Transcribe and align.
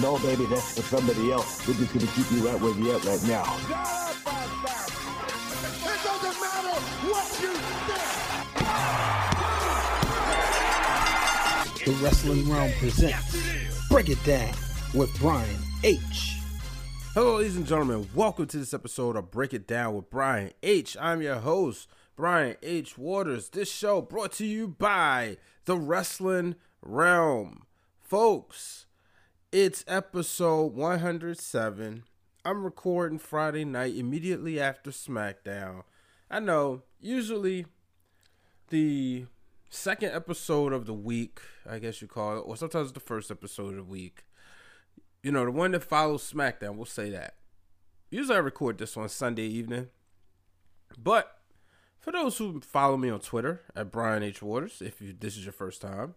No, 0.00 0.18
baby, 0.20 0.46
that's 0.46 0.72
for 0.74 0.82
somebody 0.82 1.30
else. 1.30 1.68
We're 1.68 1.74
just 1.74 1.92
gonna 1.92 2.06
keep 2.06 2.30
you 2.32 2.48
right 2.48 2.58
where 2.58 2.74
you're 2.78 2.96
at 2.96 3.04
right 3.04 3.22
now. 3.24 3.44
It 5.84 6.02
doesn't 6.02 6.40
matter 6.40 6.80
what 7.08 7.40
you 7.42 7.52
think. 11.76 11.84
The 11.84 11.92
Wrestling 12.02 12.44
Wrealm 12.44 12.72
presents 12.78 13.88
Break 13.90 14.08
It 14.08 14.24
Down 14.24 14.54
with 14.94 15.12
Brian 15.20 15.60
H. 15.84 16.38
Hello, 17.12 17.36
ladies 17.36 17.56
and 17.56 17.66
gentlemen. 17.66 18.08
Welcome 18.14 18.46
to 18.46 18.56
this 18.56 18.72
episode 18.72 19.16
of 19.16 19.30
Break 19.30 19.52
It 19.52 19.66
Down 19.66 19.94
with 19.94 20.08
Brian 20.08 20.52
H. 20.62 20.96
I'm 20.98 21.20
your 21.20 21.40
host, 21.40 21.86
Brian 22.16 22.56
H. 22.62 22.96
Waters. 22.96 23.50
This 23.50 23.70
show 23.70 24.00
brought 24.00 24.32
to 24.32 24.46
you 24.46 24.68
by 24.68 25.36
The 25.66 25.76
Wrestling 25.76 26.54
Wrealm. 26.82 27.64
Folks, 28.00 28.86
it's 29.52 29.84
episode 29.86 30.72
107. 30.72 32.04
I'm 32.42 32.64
recording 32.64 33.18
Friday 33.18 33.66
night 33.66 33.94
immediately 33.94 34.58
after 34.58 34.90
SmackDown. 34.90 35.82
I 36.30 36.40
know, 36.40 36.84
usually 36.98 37.66
the 38.70 39.26
second 39.68 40.12
episode 40.12 40.72
of 40.72 40.86
the 40.86 40.94
week, 40.94 41.40
I 41.68 41.78
guess 41.80 42.00
you 42.00 42.08
call 42.08 42.38
it, 42.38 42.40
or 42.40 42.56
sometimes 42.56 42.92
the 42.92 43.00
first 43.00 43.30
episode 43.30 43.72
of 43.72 43.76
the 43.76 43.92
week, 43.92 44.24
you 45.22 45.30
know, 45.30 45.44
the 45.44 45.50
one 45.50 45.72
that 45.72 45.84
follows 45.84 46.32
SmackDown, 46.32 46.76
we'll 46.76 46.86
say 46.86 47.10
that. 47.10 47.34
Usually 48.10 48.36
I 48.36 48.40
record 48.40 48.78
this 48.78 48.96
on 48.96 49.10
Sunday 49.10 49.46
evening. 49.46 49.88
But 50.96 51.40
for 52.00 52.10
those 52.10 52.38
who 52.38 52.62
follow 52.62 52.96
me 52.96 53.10
on 53.10 53.20
Twitter 53.20 53.60
at 53.76 53.92
Brian 53.92 54.22
H. 54.22 54.40
Waters, 54.40 54.80
if 54.80 55.02
you, 55.02 55.12
this 55.12 55.36
is 55.36 55.44
your 55.44 55.52
first 55.52 55.82
time, 55.82 56.14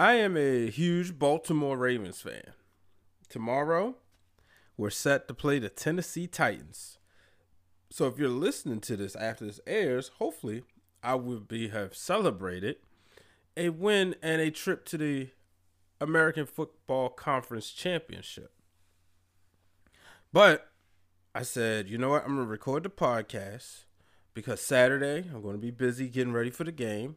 I 0.00 0.14
am 0.14 0.34
a 0.34 0.70
huge 0.70 1.18
Baltimore 1.18 1.76
Ravens 1.76 2.22
fan. 2.22 2.54
Tomorrow, 3.28 3.96
we're 4.78 4.88
set 4.88 5.28
to 5.28 5.34
play 5.34 5.58
the 5.58 5.68
Tennessee 5.68 6.26
Titans. 6.26 6.96
So 7.90 8.06
if 8.06 8.18
you're 8.18 8.30
listening 8.30 8.80
to 8.80 8.96
this 8.96 9.14
after 9.14 9.44
this 9.44 9.60
airs, 9.66 10.12
hopefully 10.16 10.62
I 11.02 11.16
will 11.16 11.40
be 11.40 11.68
have 11.68 11.94
celebrated 11.94 12.76
a 13.58 13.68
win 13.68 14.14
and 14.22 14.40
a 14.40 14.50
trip 14.50 14.86
to 14.86 14.96
the 14.96 15.28
American 16.00 16.46
Football 16.46 17.10
Conference 17.10 17.70
Championship. 17.70 18.52
But 20.32 20.70
I 21.34 21.42
said, 21.42 21.90
you 21.90 21.98
know 21.98 22.08
what? 22.08 22.22
I'm 22.24 22.36
going 22.36 22.46
to 22.46 22.50
record 22.50 22.84
the 22.84 22.88
podcast 22.88 23.84
because 24.32 24.62
Saturday 24.62 25.28
I'm 25.30 25.42
going 25.42 25.56
to 25.56 25.60
be 25.60 25.70
busy 25.70 26.08
getting 26.08 26.32
ready 26.32 26.48
for 26.48 26.64
the 26.64 26.72
game. 26.72 27.16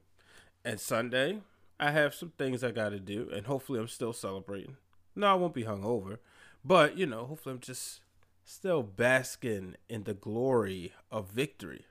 And 0.66 0.81
Sunday, 0.81 1.40
I 1.84 1.92
have 1.92 2.16
some 2.16 2.31
things 2.38 2.64
I 2.64 2.72
got 2.72 2.89
to 2.89 3.00
do. 3.00 3.30
And 3.34 3.45
hopefully, 3.45 3.78
I'm 3.78 3.89
still 3.89 4.14
celebrating. 4.14 4.78
No, 5.16 5.28
I 5.28 5.34
won't 5.34 5.53
be 5.53 5.66
hungover. 5.66 6.20
But, 6.64 6.98
you 6.98 7.06
know, 7.06 7.25
hopefully, 7.25 7.53
I'm 7.53 7.59
just 7.59 8.00
still 8.45 8.84
basking 8.84 9.75
in 9.90 10.06
the 10.06 10.14
glory 10.14 10.94
of 11.12 11.30
victory. 11.30 11.86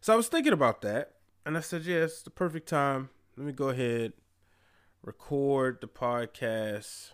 So 0.00 0.12
I 0.12 0.16
was 0.16 0.26
thinking 0.26 0.52
about 0.52 0.80
that. 0.82 1.12
And 1.44 1.56
I 1.56 1.60
said, 1.60 1.84
yeah, 1.84 1.98
it's 1.98 2.22
the 2.22 2.30
perfect 2.30 2.68
time. 2.68 3.10
Let 3.36 3.46
me 3.46 3.52
go 3.52 3.68
ahead, 3.68 4.14
record 5.02 5.78
the 5.80 5.86
podcast 5.86 7.12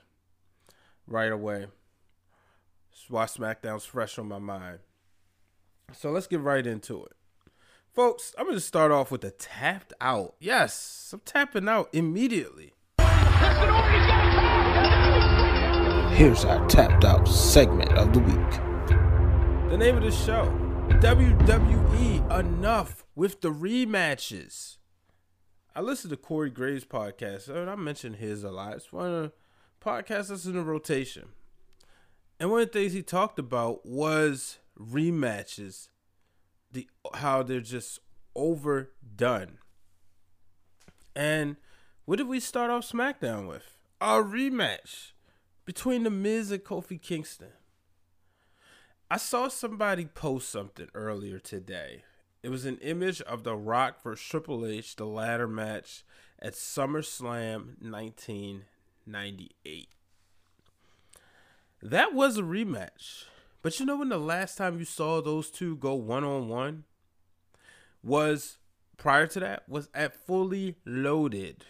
right 1.07 1.31
away. 1.31 1.67
That's 2.91 3.11
why 3.11 3.25
SmackDown's 3.27 3.85
fresh 3.85 4.19
on 4.19 4.29
my 4.29 4.39
mind. 4.39 4.79
So 5.93 6.11
let's 6.11 6.27
get 6.27 6.41
right 6.41 6.67
into 6.67 7.05
it. 7.05 7.13
Folks, 7.95 8.35
I'm 8.39 8.47
going 8.47 8.57
to 8.57 8.61
start 8.61 8.91
off 8.91 9.11
with 9.11 9.23
a 9.23 9.31
tapped 9.33 9.93
out. 10.01 10.37
Yes, 10.41 11.11
I'm 11.13 11.21
tapping 11.27 11.69
out 11.69 11.91
immediately. 11.93 12.73
Here's 16.17 16.43
our 16.47 16.67
tapped 16.69 17.05
out 17.05 17.29
segment 17.29 17.93
of 17.93 18.15
the 18.15 18.21
week. 18.21 18.51
The 19.71 19.77
name 19.77 19.99
of 19.99 20.05
the 20.05 20.11
show 20.11 20.47
WWE 21.03 22.41
Enough 22.41 23.05
with 23.15 23.43
the 23.43 23.51
Rematches. 23.51 24.79
I 25.77 25.83
listened 25.83 26.13
to 26.13 26.17
Corey 26.17 26.49
Graves' 26.49 26.87
podcast, 26.87 27.49
and 27.49 27.69
I 27.69 27.75
mentioned 27.77 28.17
his 28.17 28.43
a 28.43 28.51
lot. 28.51 28.73
It's 28.73 28.91
one 28.91 29.13
of 29.13 29.13
the 29.13 29.33
podcasts 29.85 30.29
that's 30.29 30.47
in 30.47 30.55
the 30.55 30.63
rotation. 30.63 31.29
And 32.41 32.51
one 32.51 32.63
of 32.63 32.73
the 32.73 32.79
things 32.79 32.95
he 32.95 33.03
talked 33.03 33.39
about 33.39 33.85
was 33.85 34.61
rematches, 34.81 35.89
the 36.73 36.89
how 37.15 37.43
they're 37.43 37.61
just 37.61 38.01
overdone. 38.35 39.59
And 41.15 41.57
what 42.05 42.17
did 42.17 42.29
we 42.29 42.41
start 42.41 42.71
off 42.71 42.91
SmackDown 42.91 43.49
with? 43.49 43.77
A 44.01 44.23
rematch 44.23 45.13
between 45.65 46.03
The 46.03 46.11
Miz 46.11 46.51
and 46.51 46.65
Kofi 46.65 47.01
Kingston. 47.01 47.53
I 49.11 49.19
saw 49.19 49.49
somebody 49.49 50.07
post 50.07 50.49
something 50.49 50.89
earlier 50.95 51.39
today. 51.39 52.05
It 52.43 52.49
was 52.49 52.65
an 52.65 52.79
image 52.79 53.21
of 53.23 53.45
The 53.45 53.55
Rock 53.55 54.03
versus 54.03 54.27
Triple 54.27 54.67
H, 54.67 54.97
the 54.97 55.07
ladder 55.07 55.47
match 55.47 56.03
at 56.41 56.55
SummerSlam 56.55 57.81
1998. 57.81 59.89
That 61.83 62.15
was 62.15 62.39
a 62.39 62.43
rematch. 62.43 63.27
But 63.63 63.79
you 63.79 63.87
know 63.87 63.97
when 63.97 64.09
the 64.09 64.19
last 64.19 64.59
time 64.59 64.79
you 64.79 64.85
saw 64.85 65.23
those 65.23 65.51
two 65.51 65.77
go 65.77 65.95
one 65.95 66.25
on 66.25 66.49
one 66.49 66.85
was 68.03 68.59
prior 68.97 69.27
to 69.29 69.41
that 69.41 69.69
was 69.69 69.89
at 69.95 70.15
fully 70.15 70.77
loaded 70.85 71.65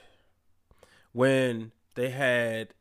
when 1.12 1.72
they 1.94 2.10
had 2.10 2.74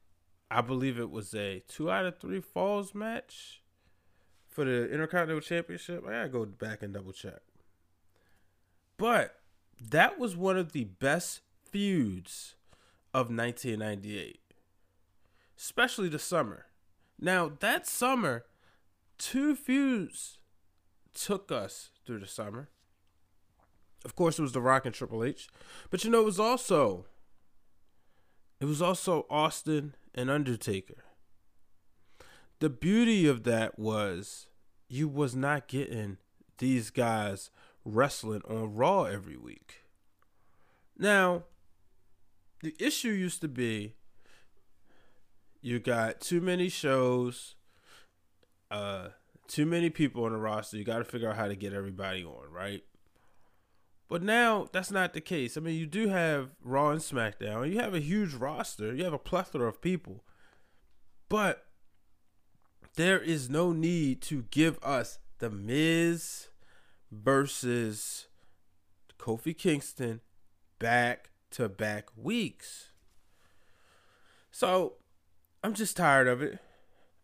I 0.50 0.62
believe 0.62 1.00
it 1.00 1.10
was 1.10 1.34
a 1.34 1.62
two 1.68 1.92
out 1.92 2.06
of 2.06 2.20
three 2.20 2.42
falls 2.42 2.96
match 2.96 3.62
for 4.50 4.66
the 4.66 4.92
Intercontinental 4.92 5.42
Championship. 5.42 6.06
I 6.06 6.12
gotta 6.12 6.30
go 6.30 6.46
back 6.46 6.84
and 6.84 6.94
double 6.94 7.14
check. 7.14 7.40
But 8.98 9.40
that 9.80 10.20
was 10.20 10.36
one 10.36 10.58
of 10.58 10.74
the 10.74 10.84
best 10.84 11.42
feuds 11.70 12.56
of 13.14 13.28
1998, 13.28 14.40
especially 15.58 16.10
the 16.10 16.20
summer. 16.20 16.66
Now, 17.20 17.52
that 17.60 17.88
summer, 17.88 18.44
two 19.22 19.56
feuds 19.56 20.40
took 21.14 21.52
us 21.52 21.92
through 22.06 22.20
the 22.20 22.28
summer. 22.28 22.70
Of 24.04 24.16
course, 24.16 24.40
it 24.40 24.42
was 24.42 24.52
The 24.52 24.62
Rock 24.62 24.86
and 24.86 24.96
Triple 24.96 25.24
H, 25.24 25.48
but 25.92 26.04
you 26.04 26.10
know, 26.10 26.22
it 26.22 26.26
was 26.26 26.40
also 26.40 27.06
it 28.60 28.66
was 28.66 28.82
also 28.82 29.28
Austin 29.30 29.96
and 30.16 30.30
Undertaker. 30.30 31.04
The 32.60 32.70
beauty 32.70 33.28
of 33.28 33.44
that 33.44 33.78
was 33.78 34.48
you 34.90 35.08
was 35.08 35.36
not 35.36 35.68
getting 35.68 36.18
these 36.58 36.90
guys 36.90 37.52
wrestling 37.86 38.42
on 38.50 38.74
Raw 38.74 39.04
every 39.04 39.38
week. 39.38 39.84
Now, 40.98 41.44
the 42.64 42.76
issue 42.80 43.10
used 43.10 43.42
to 43.42 43.48
be 43.48 43.94
you 45.62 45.80
got 45.80 46.22
too 46.22 46.42
many 46.42 46.70
shows, 46.70 47.56
uh, 48.72 49.10
too 49.48 49.66
many 49.66 49.90
people 49.90 50.24
on 50.24 50.32
the 50.32 50.38
roster. 50.38 50.78
You 50.78 50.84
got 50.84 51.00
to 51.00 51.04
figure 51.04 51.30
out 51.30 51.36
how 51.36 51.48
to 51.48 51.56
get 51.56 51.74
everybody 51.74 52.24
on, 52.24 52.52
right? 52.52 52.84
But 54.08 54.24
now 54.24 54.68
that's 54.72 54.92
not 54.92 55.14
the 55.14 55.22
case. 55.22 55.58
I 55.58 55.62
mean, 55.62 55.78
you 55.78 55.86
do 55.86 56.08
have 56.08 56.50
Raw 56.64 56.90
and 56.90 57.02
SmackDown. 57.02 57.72
You 57.72 57.80
have 57.80 57.94
a 57.94 58.00
huge 58.00 58.34
roster. 58.34 58.94
You 58.94 59.04
have 59.04 59.14
a 59.14 59.20
plethora 59.20 59.68
of 59.68 59.82
people. 59.82 60.24
But 61.30 61.66
there 62.96 63.20
is 63.20 63.50
no 63.50 63.72
need 63.72 64.22
to 64.24 64.46
give 64.52 64.78
us 64.84 65.20
the 65.40 65.50
Miz 65.50 66.50
versus 67.12 68.28
Kofi 69.18 69.58
Kingston 69.58 70.22
back 70.80 71.30
to 71.52 71.70
back 71.70 72.10
weeks. 72.16 72.92
So 74.52 74.96
I'm 75.64 75.74
just 75.74 75.96
tired 75.96 76.28
of 76.28 76.42
it. 76.42 76.60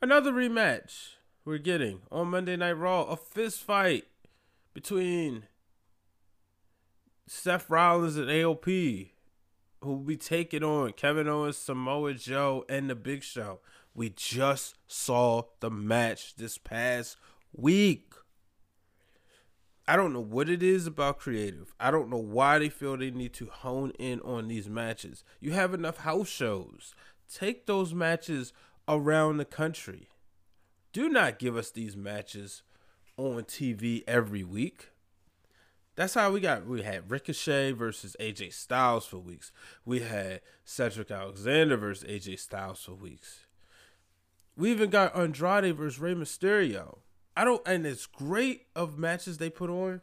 Another 0.01 0.31
rematch 0.31 1.16
we're 1.47 1.57
getting 1.57 2.01
on 2.11 2.27
Monday 2.27 2.57
Night 2.57 2.73
Raw 2.73 3.03
a 3.03 3.15
fist 3.15 3.63
fight 3.63 4.03
between 4.73 5.43
Seth 7.25 7.69
Rollins 7.69 8.17
and 8.17 8.27
AOP 8.27 9.11
who 9.81 9.89
will 9.91 9.99
be 9.99 10.17
taking 10.17 10.61
on 10.61 10.91
Kevin 10.91 11.29
Owens, 11.29 11.55
Samoa 11.55 12.15
Joe, 12.15 12.65
and 12.67 12.89
The 12.89 12.95
Big 12.95 13.23
Show. 13.23 13.59
We 13.95 14.09
just 14.09 14.75
saw 14.87 15.43
the 15.61 15.69
match 15.69 16.35
this 16.35 16.57
past 16.57 17.15
week. 17.53 18.11
I 19.87 19.95
don't 19.95 20.11
know 20.11 20.19
what 20.19 20.49
it 20.49 20.61
is 20.61 20.85
about 20.85 21.19
creative. 21.19 21.73
I 21.79 21.91
don't 21.91 22.09
know 22.09 22.17
why 22.17 22.59
they 22.59 22.67
feel 22.67 22.97
they 22.97 23.09
need 23.09 23.31
to 23.35 23.45
hone 23.45 23.91
in 23.91 24.19
on 24.19 24.49
these 24.49 24.67
matches. 24.67 25.23
You 25.39 25.51
have 25.53 25.73
enough 25.73 25.99
house 25.99 26.27
shows. 26.27 26.93
Take 27.33 27.67
those 27.67 27.93
matches 27.93 28.51
around 28.89 29.37
the 29.37 29.45
country. 29.45 30.09
Do 30.97 31.09
not 31.09 31.37
give 31.37 31.55
us 31.55 31.69
these 31.69 31.95
matches 31.95 32.63
on 33.17 33.43
TV 33.43 34.03
every 34.07 34.43
week. 34.43 34.89
That's 35.95 36.15
how 36.15 36.31
we 36.31 36.39
got. 36.39 36.65
We 36.65 36.81
had 36.81 37.11
Ricochet 37.11 37.73
versus 37.73 38.15
AJ 38.19 38.51
Styles 38.53 39.05
for 39.05 39.19
weeks. 39.19 39.51
We 39.85 39.99
had 39.99 40.41
Cedric 40.65 41.11
Alexander 41.11 41.77
versus 41.77 42.09
AJ 42.09 42.39
Styles 42.39 42.83
for 42.83 42.93
weeks. 42.93 43.45
We 44.55 44.71
even 44.71 44.89
got 44.89 45.15
Andrade 45.15 45.77
versus 45.77 45.99
Rey 45.99 46.15
Mysterio. 46.15 46.97
I 47.35 47.45
don't, 47.45 47.61
and 47.67 47.85
it's 47.85 48.07
great 48.07 48.65
of 48.75 48.97
matches 48.97 49.37
they 49.37 49.51
put 49.51 49.69
on. 49.69 50.01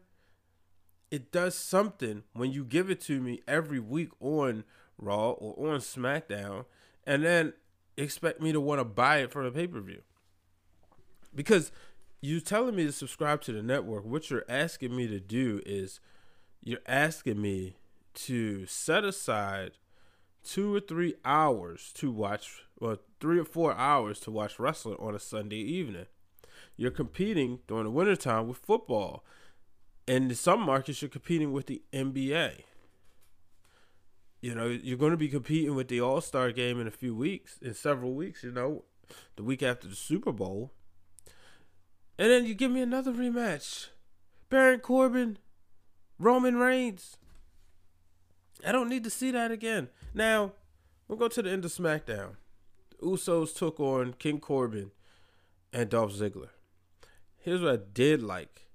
It 1.11 1.33
does 1.33 1.57
something 1.57 2.23
when 2.35 2.53
you 2.53 2.65
give 2.65 2.89
it 2.89 3.01
to 3.01 3.21
me 3.21 3.41
every 3.49 3.81
week 3.81 4.11
on 4.21 4.63
Raw 4.97 5.31
or 5.31 5.75
on 5.75 5.81
SmackDown, 5.81 6.67
and 7.05 7.25
then 7.25 7.55
expect 7.97 8.41
me 8.41 8.53
to 8.53 8.61
want 8.61 8.79
to 8.79 8.85
buy 8.85 9.17
it 9.17 9.33
for 9.33 9.43
the 9.43 9.51
pay 9.51 9.67
per 9.67 9.81
view. 9.81 10.03
Because 11.35 11.73
you 12.21 12.41
telling 12.41 12.77
me 12.77 12.85
to 12.85 12.93
subscribe 12.93 13.43
to 13.43 13.53
the 13.53 13.63
network, 13.63 14.05
what 14.05 14.31
you're 14.31 14.45
asking 14.49 14.97
me 14.97 15.07
to 15.09 15.21
do 15.21 15.61
is 15.67 16.01
you're 16.63 16.79
asking 16.87 17.41
me 17.41 17.77
to 18.15 18.67
set 18.67 19.05
aside 19.05 19.73
two 20.43 20.75
or 20.75 20.81
three 20.81 21.15
hours 21.25 21.93
to 21.95 22.11
watch, 22.11 22.63
well, 22.79 22.99
three 23.21 23.39
or 23.39 23.45
four 23.45 23.75
hours 23.75 24.21
to 24.21 24.31
watch 24.31 24.59
wrestling 24.59 24.97
on 25.01 25.15
a 25.15 25.19
Sunday 25.19 25.57
evening 25.57 26.07
you're 26.77 26.91
competing 26.91 27.61
during 27.67 27.85
the 27.85 27.91
wintertime 27.91 28.49
with 28.49 28.59
football. 28.59 29.25
And 30.07 30.31
in 30.31 30.37
some 30.37 30.61
markets, 30.61 31.01
you're 31.01 31.09
competing 31.09 31.53
with 31.53 31.67
the 31.67 31.83
NBA. 31.93 32.63
You 34.41 34.55
know, 34.55 34.67
you're 34.67 34.99
going 34.99 35.13
to 35.13 35.17
be 35.17 35.29
competing 35.29 35.75
with 35.75 35.89
the 35.89 36.01
All 36.01 36.21
Star 36.21 36.53
game 36.53 36.81
in 36.81 36.87
a 36.87 36.93
few 36.93 37.15
weeks, 37.15 37.59
in 37.63 37.73
several 37.75 38.13
weeks, 38.13 38.43
you 38.43 38.51
know, 38.51 38.85
the 39.37 39.43
week 39.43 39.63
after 39.63 39.89
the 39.89 39.97
Super 39.97 40.33
Bowl. 40.33 40.73
And 42.19 42.31
then 42.31 42.47
you 42.47 42.55
give 42.55 42.71
me 42.71 42.81
another 42.81 43.13
rematch 43.13 43.89
Baron 44.49 44.81
Corbin, 44.81 45.39
Roman 46.19 46.57
Reigns. 46.57 47.17
I 48.67 48.73
don't 48.73 48.89
need 48.89 49.05
to 49.05 49.11
see 49.11 49.31
that 49.33 49.51
again. 49.51 49.89
Now, 50.15 50.53
we'll 51.09 51.19
go 51.19 51.29
to 51.29 51.43
the 51.43 51.51
end 51.51 51.65
of 51.65 51.73
SmackDown. 51.73 52.37
The 52.91 53.07
Usos 53.07 53.55
took 53.55 53.81
on 53.81 54.15
King 54.15 54.41
Corbin 54.41 54.93
and 55.73 55.91
Dolph 55.91 56.13
Ziggler 56.13 56.51
here's 57.45 57.61
what 57.61 57.73
I 57.73 57.79
did 57.93 58.23
like. 58.23 58.69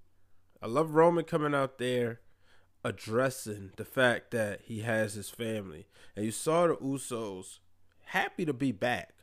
I 0.62 0.68
love 0.68 0.92
Roman 0.92 1.26
coming 1.26 1.56
out 1.56 1.80
there 1.80 2.22
addressing 2.84 3.72
the 3.78 3.84
fact 3.84 4.32
that 4.32 4.62
he 4.66 4.82
has 4.82 5.16
his 5.16 5.30
family. 5.30 5.88
And 6.16 6.24
you 6.24 6.32
saw 6.32 6.68
the 6.68 6.76
Usos 6.76 7.60
happy 8.06 8.46
to 8.46 8.54
be 8.54 8.72
back. 8.72 9.16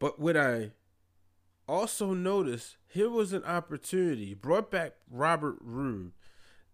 But 0.00 0.18
what 0.18 0.36
I 0.36 0.72
also 1.68 2.14
notice 2.14 2.76
here 2.86 3.08
was 3.08 3.32
an 3.32 3.44
opportunity. 3.44 4.34
Brought 4.34 4.70
back 4.70 4.92
Robert 5.10 5.56
Roode. 5.60 6.12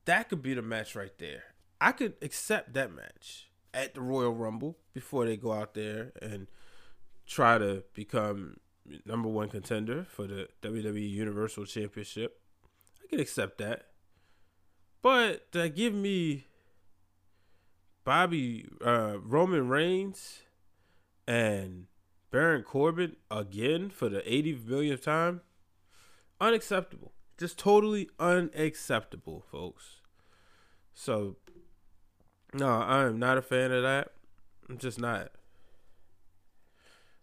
That 0.05 0.29
could 0.29 0.43
be 0.43 0.55
the 0.55 0.63
match 0.63 0.95
right 0.95 1.17
there. 1.19 1.45
I 1.81 1.93
could 1.93 2.15
accept 2.21 2.75
that 2.75 2.93
match 2.93 3.51
at 3.73 3.95
the 3.95 4.01
Royal 4.01 4.35
Rumble 4.35 4.77
before 4.93 5.27
they 5.27 5.37
go 5.37 5.53
out 5.53 5.75
there 5.75 6.13
and 6.21 6.47
try 7.27 7.59
to 7.59 7.85
become 7.95 8.57
number 9.07 9.29
one 9.29 9.49
contender 9.49 10.05
for 10.05 10.27
the 10.27 10.49
WWE 10.63 11.09
Universal 11.09 11.67
Championship. 11.67 12.41
I 13.03 13.07
can 13.07 13.21
accept 13.21 13.59
that. 13.59 13.87
But 15.03 15.51
to 15.53 15.69
give 15.69 15.95
me 15.95 16.47
Bobby 18.05 18.67
uh, 18.85 19.17
Roman 19.23 19.69
Reigns 19.69 20.41
and 21.27 21.87
Baron 22.31 22.63
Corbin 22.63 23.17
again 23.31 23.91
for 23.91 24.09
the 24.09 24.23
80 24.33 24.61
millionth 24.67 25.03
time, 25.03 25.41
unacceptable. 26.41 27.13
Just 27.39 27.59
totally 27.59 28.09
unacceptable, 28.19 29.45
folks. 29.51 30.01
So, 30.95 31.37
no, 32.53 32.69
I 32.69 33.05
am 33.05 33.19
not 33.19 33.39
a 33.39 33.43
fan 33.43 33.73
of 33.73 33.83
that. 33.83 34.13
I'm 34.69 34.79
just 34.79 35.01
not. 35.01 35.33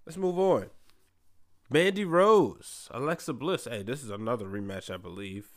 Let's 0.06 0.18
move 0.18 0.40
on. 0.40 0.68
Mandy 1.70 2.06
Rose, 2.06 2.88
Alexa 2.92 3.34
Bliss. 3.34 3.66
Hey, 3.66 3.84
this 3.84 4.04
is 4.04 4.10
another 4.10 4.46
rematch, 4.46 4.94
I 4.94 4.98
believe. 4.98 5.50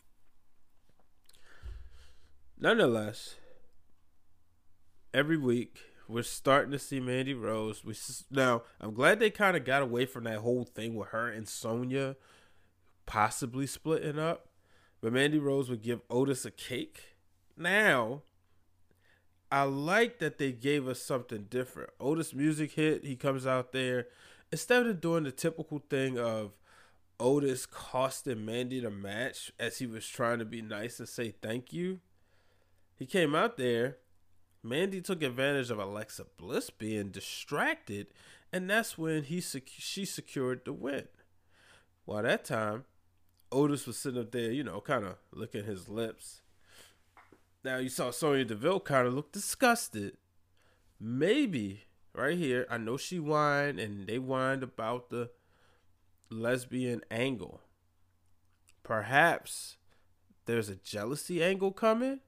Nonetheless, 2.58 3.36
every 5.14 5.36
week 5.36 5.78
we're 6.10 6.22
starting 6.22 6.72
to 6.72 6.78
see 6.78 7.00
Mandy 7.00 7.34
Rose. 7.34 7.84
We 7.84 7.94
now 8.30 8.62
I'm 8.80 8.94
glad 8.94 9.20
they 9.20 9.30
kind 9.30 9.56
of 9.56 9.64
got 9.64 9.82
away 9.82 10.06
from 10.06 10.24
that 10.24 10.38
whole 10.38 10.64
thing 10.64 10.94
with 10.94 11.08
her 11.08 11.28
and 11.28 11.48
Sonya 11.48 12.16
possibly 13.06 13.66
splitting 13.66 14.18
up. 14.18 14.48
But 15.00 15.12
Mandy 15.12 15.38
Rose 15.38 15.70
would 15.70 15.82
give 15.82 16.02
Otis 16.10 16.44
a 16.44 16.50
cake. 16.50 17.16
Now, 17.56 18.22
I 19.50 19.62
like 19.62 20.18
that 20.18 20.38
they 20.38 20.52
gave 20.52 20.86
us 20.86 21.00
something 21.00 21.46
different. 21.48 21.90
Otis 21.98 22.34
music 22.34 22.72
hit. 22.72 23.04
He 23.04 23.16
comes 23.16 23.46
out 23.46 23.72
there 23.72 24.08
instead 24.52 24.86
of 24.86 25.00
doing 25.00 25.24
the 25.24 25.32
typical 25.32 25.82
thing 25.90 26.18
of 26.18 26.52
Otis 27.18 27.66
costing 27.66 28.44
Mandy 28.44 28.80
the 28.80 28.90
match 28.90 29.52
as 29.58 29.78
he 29.78 29.86
was 29.86 30.06
trying 30.06 30.38
to 30.38 30.44
be 30.44 30.62
nice 30.62 30.98
and 30.98 31.08
say 31.08 31.34
thank 31.42 31.72
you, 31.72 32.00
he 32.96 33.06
came 33.06 33.34
out 33.34 33.56
there. 33.56 33.98
Mandy 34.62 35.00
took 35.00 35.22
advantage 35.22 35.70
of 35.70 35.78
Alexa 35.78 36.26
Bliss 36.36 36.70
being 36.70 37.10
distracted, 37.10 38.08
and 38.52 38.68
that's 38.68 38.98
when 38.98 39.24
he 39.24 39.40
sec- 39.40 39.68
she 39.68 40.04
secured 40.04 40.64
the 40.64 40.72
win. 40.72 41.08
While 42.04 42.22
that 42.24 42.44
time, 42.44 42.84
Otis 43.50 43.86
was 43.86 43.96
sitting 43.96 44.20
up 44.20 44.32
there, 44.32 44.50
you 44.52 44.62
know, 44.62 44.80
kind 44.80 45.04
of 45.04 45.16
licking 45.32 45.64
his 45.64 45.88
lips. 45.88 46.42
Now 47.64 47.78
you 47.78 47.88
saw 47.88 48.10
Sonya 48.10 48.44
Deville 48.44 48.80
kind 48.80 49.06
of 49.06 49.14
look 49.14 49.32
disgusted. 49.32 50.16
Maybe 50.98 51.84
right 52.14 52.36
here. 52.36 52.66
I 52.70 52.78
know 52.78 52.96
she 52.96 53.16
whined 53.16 53.78
and 53.78 54.06
they 54.06 54.16
whined 54.16 54.62
about 54.62 55.10
the 55.10 55.30
lesbian 56.30 57.02
angle. 57.10 57.60
Perhaps 58.82 59.76
there's 60.46 60.68
a 60.68 60.76
jealousy 60.76 61.42
angle 61.42 61.72
coming 61.72 62.20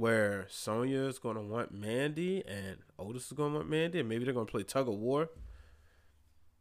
where 0.00 0.46
Sonya 0.48 1.02
is 1.02 1.18
to 1.36 1.42
want 1.42 1.72
Mandy 1.72 2.42
and 2.48 2.78
Otis 2.98 3.24
is 3.24 3.28
to 3.28 3.34
want 3.34 3.68
Mandy, 3.68 4.00
and 4.00 4.08
maybe 4.08 4.24
they're 4.24 4.34
to 4.46 4.50
play 4.50 4.62
tug 4.62 4.88
of 4.88 4.94
war. 4.94 5.28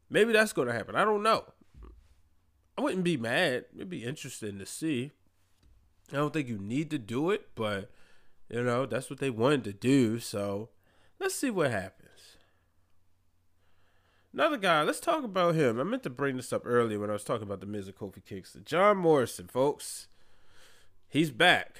Maybe 0.09 0.33
that's 0.33 0.53
to 0.67 0.73
happen. 0.73 0.95
I 0.95 1.05
don't 1.05 1.23
know. 1.23 1.45
I 2.77 2.81
wouldn't 2.81 3.03
be 3.03 3.17
mad. 3.17 3.65
It'd 3.75 3.89
be 3.89 4.03
interesting 4.03 4.59
to 4.59 4.65
see. 4.65 5.11
I 6.11 6.17
don't 6.17 6.33
think 6.33 6.47
you 6.47 6.57
need 6.57 6.89
to 6.91 6.97
do 6.97 7.29
it, 7.29 7.49
but 7.55 7.91
you 8.49 8.63
know 8.63 8.85
that's 8.85 9.09
what 9.09 9.19
they 9.19 9.29
wanted 9.29 9.63
to 9.65 9.73
do. 9.73 10.19
So 10.19 10.69
let's 11.19 11.35
see 11.35 11.49
what 11.49 11.71
happens. 11.71 12.09
Another 14.33 14.57
guy, 14.57 14.83
let's 14.83 14.99
talk 14.99 15.23
about 15.23 15.55
him. 15.55 15.79
I 15.79 15.83
meant 15.83 16.03
to 16.03 16.09
bring 16.09 16.37
this 16.37 16.53
up 16.53 16.63
earlier 16.65 16.99
when 16.99 17.09
I 17.09 17.13
was 17.13 17.23
talking 17.23 17.43
about 17.43 17.61
the 17.61 17.65
Miz 17.65 17.87
and 17.87 17.95
Kofi 17.95 18.23
Kingston. 18.23 18.63
John 18.65 18.97
Morrison, 18.97 19.47
folks. 19.47 20.07
He's 21.07 21.31
back. 21.31 21.77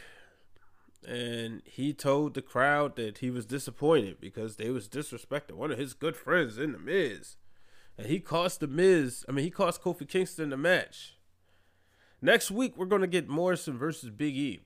And 1.07 1.61
he 1.65 1.93
told 1.93 2.33
the 2.33 2.41
crowd 2.41 2.95
that 2.97 3.19
he 3.19 3.29
was 3.29 3.45
disappointed 3.45 4.19
because 4.19 4.57
they 4.57 4.69
was 4.69 4.89
disrespecting 4.89 5.53
one 5.53 5.71
of 5.71 5.79
his 5.79 5.93
good 5.93 6.15
friends 6.15 6.57
in 6.57 6.73
the 6.73 6.79
Miz. 6.79 7.37
And 7.97 8.07
he 8.07 8.19
cost 8.19 8.59
the 8.59 8.67
Miz, 8.67 9.25
I 9.27 9.31
mean, 9.31 9.45
he 9.45 9.51
cost 9.51 9.81
Kofi 9.81 10.07
Kingston 10.07 10.49
the 10.49 10.57
match. 10.57 11.15
Next 12.21 12.51
week, 12.51 12.75
we're 12.75 12.85
to 13.01 13.07
get 13.07 13.29
Morrison 13.29 13.77
versus 13.77 14.09
Big 14.09 14.35
E. 14.35 14.59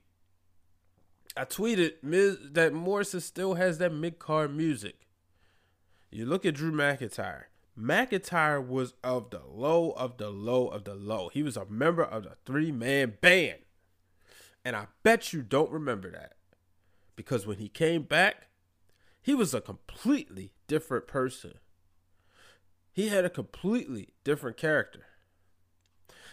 I 1.36 1.44
tweeted 1.44 1.94
Miz, 2.02 2.38
that 2.52 2.72
Morrison 2.72 3.20
still 3.20 3.54
has 3.54 3.78
that 3.78 3.92
mid 3.92 4.18
card 4.18 4.54
music. 4.54 5.06
You 6.10 6.26
look 6.26 6.46
at 6.46 6.54
Drew 6.54 6.70
McIntyre. 6.70 7.44
McIntyre 7.78 8.64
was 8.64 8.94
of 9.02 9.30
the 9.30 9.42
low 9.44 9.90
of 9.92 10.16
the 10.16 10.30
low 10.30 10.68
of 10.68 10.84
the 10.84 10.94
low. 10.94 11.28
He 11.32 11.42
was 11.42 11.56
a 11.56 11.64
member 11.64 12.04
of 12.04 12.22
the 12.22 12.36
three 12.46 12.70
man 12.70 13.14
band. 13.20 13.63
And 14.64 14.74
I 14.74 14.86
bet 15.02 15.32
you 15.32 15.42
don't 15.42 15.70
remember 15.70 16.10
that. 16.10 16.34
Because 17.16 17.46
when 17.46 17.58
he 17.58 17.68
came 17.68 18.02
back, 18.02 18.48
he 19.22 19.34
was 19.34 19.54
a 19.54 19.60
completely 19.60 20.52
different 20.66 21.06
person. 21.06 21.54
He 22.92 23.08
had 23.08 23.24
a 23.24 23.30
completely 23.30 24.14
different 24.22 24.56
character. 24.56 25.06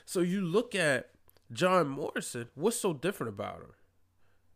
So 0.06 0.22
you 0.22 0.42
look 0.42 0.76
at 0.76 1.10
John 1.52 1.88
Morrison, 1.88 2.50
what's 2.56 2.80
so 2.80 2.94
different 2.94 3.34
about 3.34 3.62
him? 3.62 3.74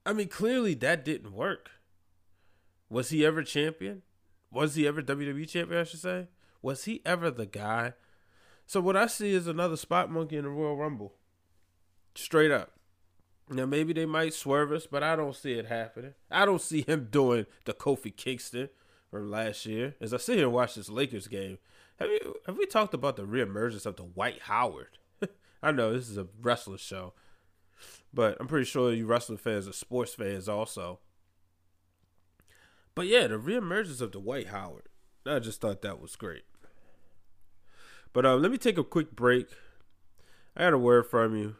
I 0.05 0.13
mean, 0.13 0.27
clearly 0.27 0.73
that 0.75 1.03
didn't 1.03 1.33
work. 1.33 1.71
Was 2.89 3.09
he 3.09 3.25
ever 3.25 3.43
champion? 3.43 4.03
Was 4.51 4.75
he 4.75 4.87
ever 4.87 5.01
WWE 5.01 5.47
champion? 5.49 5.81
I 5.81 5.83
should 5.83 5.99
say. 5.99 6.27
Was 6.61 6.85
he 6.85 7.01
ever 7.05 7.31
the 7.31 7.45
guy? 7.45 7.93
So 8.67 8.79
what 8.79 8.95
I 8.95 9.07
see 9.07 9.33
is 9.33 9.47
another 9.47 9.77
spot 9.77 10.11
monkey 10.11 10.37
in 10.37 10.43
the 10.43 10.49
Royal 10.49 10.77
Rumble. 10.77 11.13
Straight 12.15 12.51
up. 12.51 12.74
Now 13.49 13.65
maybe 13.65 13.93
they 13.93 14.05
might 14.05 14.33
swerve 14.33 14.71
us, 14.71 14.87
but 14.87 15.03
I 15.03 15.15
don't 15.15 15.35
see 15.35 15.53
it 15.53 15.67
happening. 15.67 16.15
I 16.31 16.45
don't 16.45 16.61
see 16.61 16.81
him 16.81 17.07
doing 17.11 17.45
the 17.65 17.73
Kofi 17.73 18.15
Kingston 18.15 18.69
from 19.11 19.29
last 19.29 19.65
year. 19.65 19.95
As 20.01 20.13
I 20.13 20.17
sit 20.17 20.37
here 20.37 20.45
and 20.45 20.53
watch 20.53 20.75
this 20.75 20.89
Lakers 20.89 21.27
game, 21.27 21.59
have 21.99 22.09
you 22.09 22.35
have 22.47 22.57
we 22.57 22.65
talked 22.65 22.93
about 22.93 23.15
the 23.15 23.23
reemergence 23.23 23.85
of 23.85 23.97
Dwight 23.97 24.41
Howard? 24.43 24.97
I 25.63 25.71
know 25.71 25.93
this 25.93 26.09
is 26.09 26.17
a 26.17 26.27
wrestler 26.41 26.77
show, 26.77 27.13
but 28.13 28.35
I'm 28.39 28.47
pretty 28.47 28.65
sure 28.65 28.91
you 28.91 29.05
wrestling 29.05 29.37
fans 29.37 29.67
are 29.67 29.73
sports 29.73 30.15
fans 30.15 30.49
also. 30.49 30.99
But 32.95 33.07
yeah, 33.07 33.27
the 33.27 33.37
reemergence 33.37 34.01
of 34.01 34.11
Dwight 34.11 34.47
Howard. 34.47 34.89
I 35.25 35.39
just 35.39 35.61
thought 35.61 35.81
that 35.81 35.99
was 35.99 36.15
great. 36.15 36.43
But 38.13 38.25
uh, 38.25 38.35
let 38.35 38.51
me 38.51 38.57
take 38.57 38.77
a 38.77 38.83
quick 38.83 39.15
break. 39.15 39.47
I 40.55 40.61
got 40.61 40.73
a 40.73 40.77
word 40.77 41.07
from 41.07 41.35
you 41.35 41.55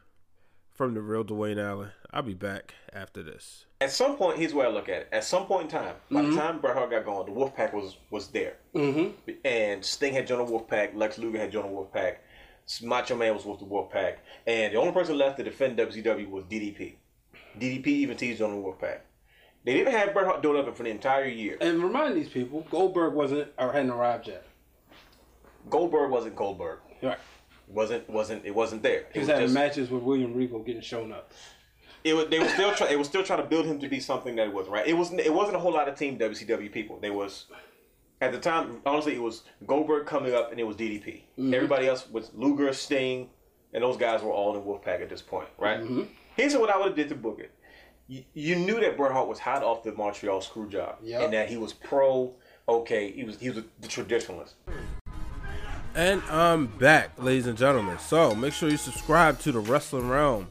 from 0.75 0.93
the 0.93 1.01
real 1.01 1.23
Dwayne 1.23 1.57
Allen. 1.63 1.89
I'll 2.11 2.21
be 2.21 2.33
back 2.33 2.75
after 2.93 3.23
this. 3.23 3.65
At 3.81 3.91
some 3.91 4.15
point, 4.15 4.37
here's 4.37 4.53
where 4.53 4.67
I 4.67 4.69
look 4.69 4.87
at 4.89 5.01
it. 5.03 5.09
At 5.11 5.23
some 5.23 5.45
point 5.47 5.63
in 5.63 5.67
time, 5.69 5.95
by 6.11 6.21
Mm-hmm. 6.21 6.31
the 6.31 6.37
time 6.41 6.59
Bret 6.59 6.75
Hart 6.75 6.91
got 6.91 7.05
going, 7.05 7.25
the 7.25 7.31
Wolfpack 7.39 7.73
was 7.73 7.97
was 8.09 8.27
there, 8.29 8.57
Mm-hmm. 8.73 9.31
and 9.43 9.83
Sting 9.83 10.13
had 10.13 10.27
joined 10.27 10.47
the 10.47 10.51
Wolfpack. 10.51 10.95
Lex 10.95 11.17
Luger 11.17 11.39
had 11.39 11.51
joined 11.51 11.65
the 11.69 11.73
Wolfpack. 11.77 12.17
Macho 12.83 13.15
Man 13.15 13.33
was 13.35 13.45
with 13.45 13.59
the 13.59 13.65
Wolfpack, 13.65 14.15
and 14.47 14.73
the 14.73 14.77
only 14.79 14.91
person 14.93 15.17
left 15.17 15.37
to 15.37 15.43
defend 15.43 15.77
WCW 15.77 16.29
was 16.29 16.43
DDP. 16.45 16.95
DDP 17.59 17.87
even 17.87 18.17
teased 18.17 18.41
on 18.41 18.51
the 18.51 18.57
Wolfpack. 18.57 18.99
They 19.65 19.73
didn't 19.73 19.93
have 19.93 20.13
Bret 20.13 20.25
Hart 20.25 20.41
doing 20.41 20.57
nothing 20.57 20.73
for 20.73 20.83
the 20.83 20.89
entire 20.89 21.25
year. 21.27 21.57
And 21.61 21.83
remind 21.83 22.15
these 22.15 22.29
people, 22.29 22.65
Goldberg 22.71 23.13
wasn't 23.13 23.49
or 23.57 23.71
hadn't 23.71 23.89
arrived 23.91 24.27
yet. 24.27 24.45
Goldberg 25.69 26.11
wasn't 26.11 26.35
Goldberg. 26.35 26.79
Right. 27.01 27.17
Wasn't 27.67 28.09
wasn't 28.09 28.45
it 28.45 28.53
wasn't 28.55 28.83
there. 28.83 29.05
He 29.13 29.19
was 29.19 29.27
was 29.27 29.37
having 29.37 29.53
matches 29.53 29.89
with 29.89 30.03
William 30.03 30.33
Regal 30.33 30.59
getting 30.63 30.81
shown 30.81 31.11
up. 31.11 31.31
it 32.03 32.13
was 32.13 32.27
they 32.27 32.39
were 32.39 32.47
still 32.49 32.73
trying 32.73 32.91
it 32.93 32.97
was 32.97 33.07
still 33.07 33.23
trying 33.23 33.41
to 33.41 33.47
build 33.47 33.65
him 33.65 33.79
to 33.79 33.87
be 33.87 33.99
something 33.99 34.35
that 34.35 34.47
it 34.47 34.53
wasn't 34.53 34.73
right. 34.73 34.87
It 34.87 34.93
wasn't 34.93 35.19
it 35.21 35.33
wasn't 35.33 35.57
a 35.57 35.59
whole 35.59 35.73
lot 35.73 35.87
of 35.87 35.97
team 35.97 36.17
WCW 36.19 36.71
people. 36.71 36.99
There 36.99 37.13
was 37.13 37.45
at 38.21 38.31
the 38.31 38.39
time 38.39 38.81
honestly 38.85 39.15
it 39.15 39.21
was 39.21 39.43
Goldberg 39.67 40.05
coming 40.05 40.33
up 40.33 40.51
and 40.51 40.59
it 40.59 40.63
was 40.63 40.75
DDP. 40.75 41.05
Mm-hmm. 41.37 41.53
Everybody 41.53 41.87
else 41.87 42.09
was 42.09 42.31
Luger, 42.33 42.71
Sting, 42.73 43.29
and 43.73 43.83
those 43.83 43.97
guys 43.97 44.21
were 44.21 44.31
all 44.31 44.55
in 44.55 44.63
Wolfpack 44.63 45.01
at 45.01 45.09
this 45.09 45.21
point, 45.21 45.49
right? 45.57 45.79
Mm-hmm. 45.81 46.03
Here's 46.37 46.55
what 46.55 46.69
I 46.69 46.77
would 46.77 46.87
have 46.87 46.95
did 46.95 47.09
to 47.09 47.15
book 47.15 47.39
it. 47.39 47.51
You, 48.07 48.23
you 48.33 48.55
knew 48.55 48.79
that 48.81 48.97
Bret 48.97 49.11
Hart 49.11 49.27
was 49.27 49.39
hot 49.39 49.63
off 49.63 49.81
the 49.83 49.91
Montreal 49.91 50.39
screw 50.41 50.69
job, 50.69 50.97
Yep. 51.01 51.21
and 51.23 51.33
that 51.33 51.49
he 51.49 51.57
was 51.57 51.73
pro. 51.73 52.35
Okay, 52.69 53.11
he 53.11 53.23
was 53.23 53.39
he 53.39 53.49
was 53.49 53.63
the 53.81 53.87
traditionalist. 53.87 54.53
And 55.95 56.21
I'm 56.29 56.65
back, 56.65 57.11
ladies 57.23 57.47
and 57.47 57.57
gentlemen. 57.57 57.97
So 57.99 58.35
make 58.35 58.51
sure 58.51 58.67
you 58.67 58.75
subscribe 58.75 59.39
to 59.39 59.53
the 59.53 59.59
Wrestling 59.59 60.09
Wrealm, 60.09 60.47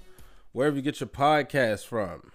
wherever 0.53 0.75
you 0.75 0.81
get 0.81 1.01
your 1.01 1.07
podcast 1.07 1.85
from. 1.85 2.33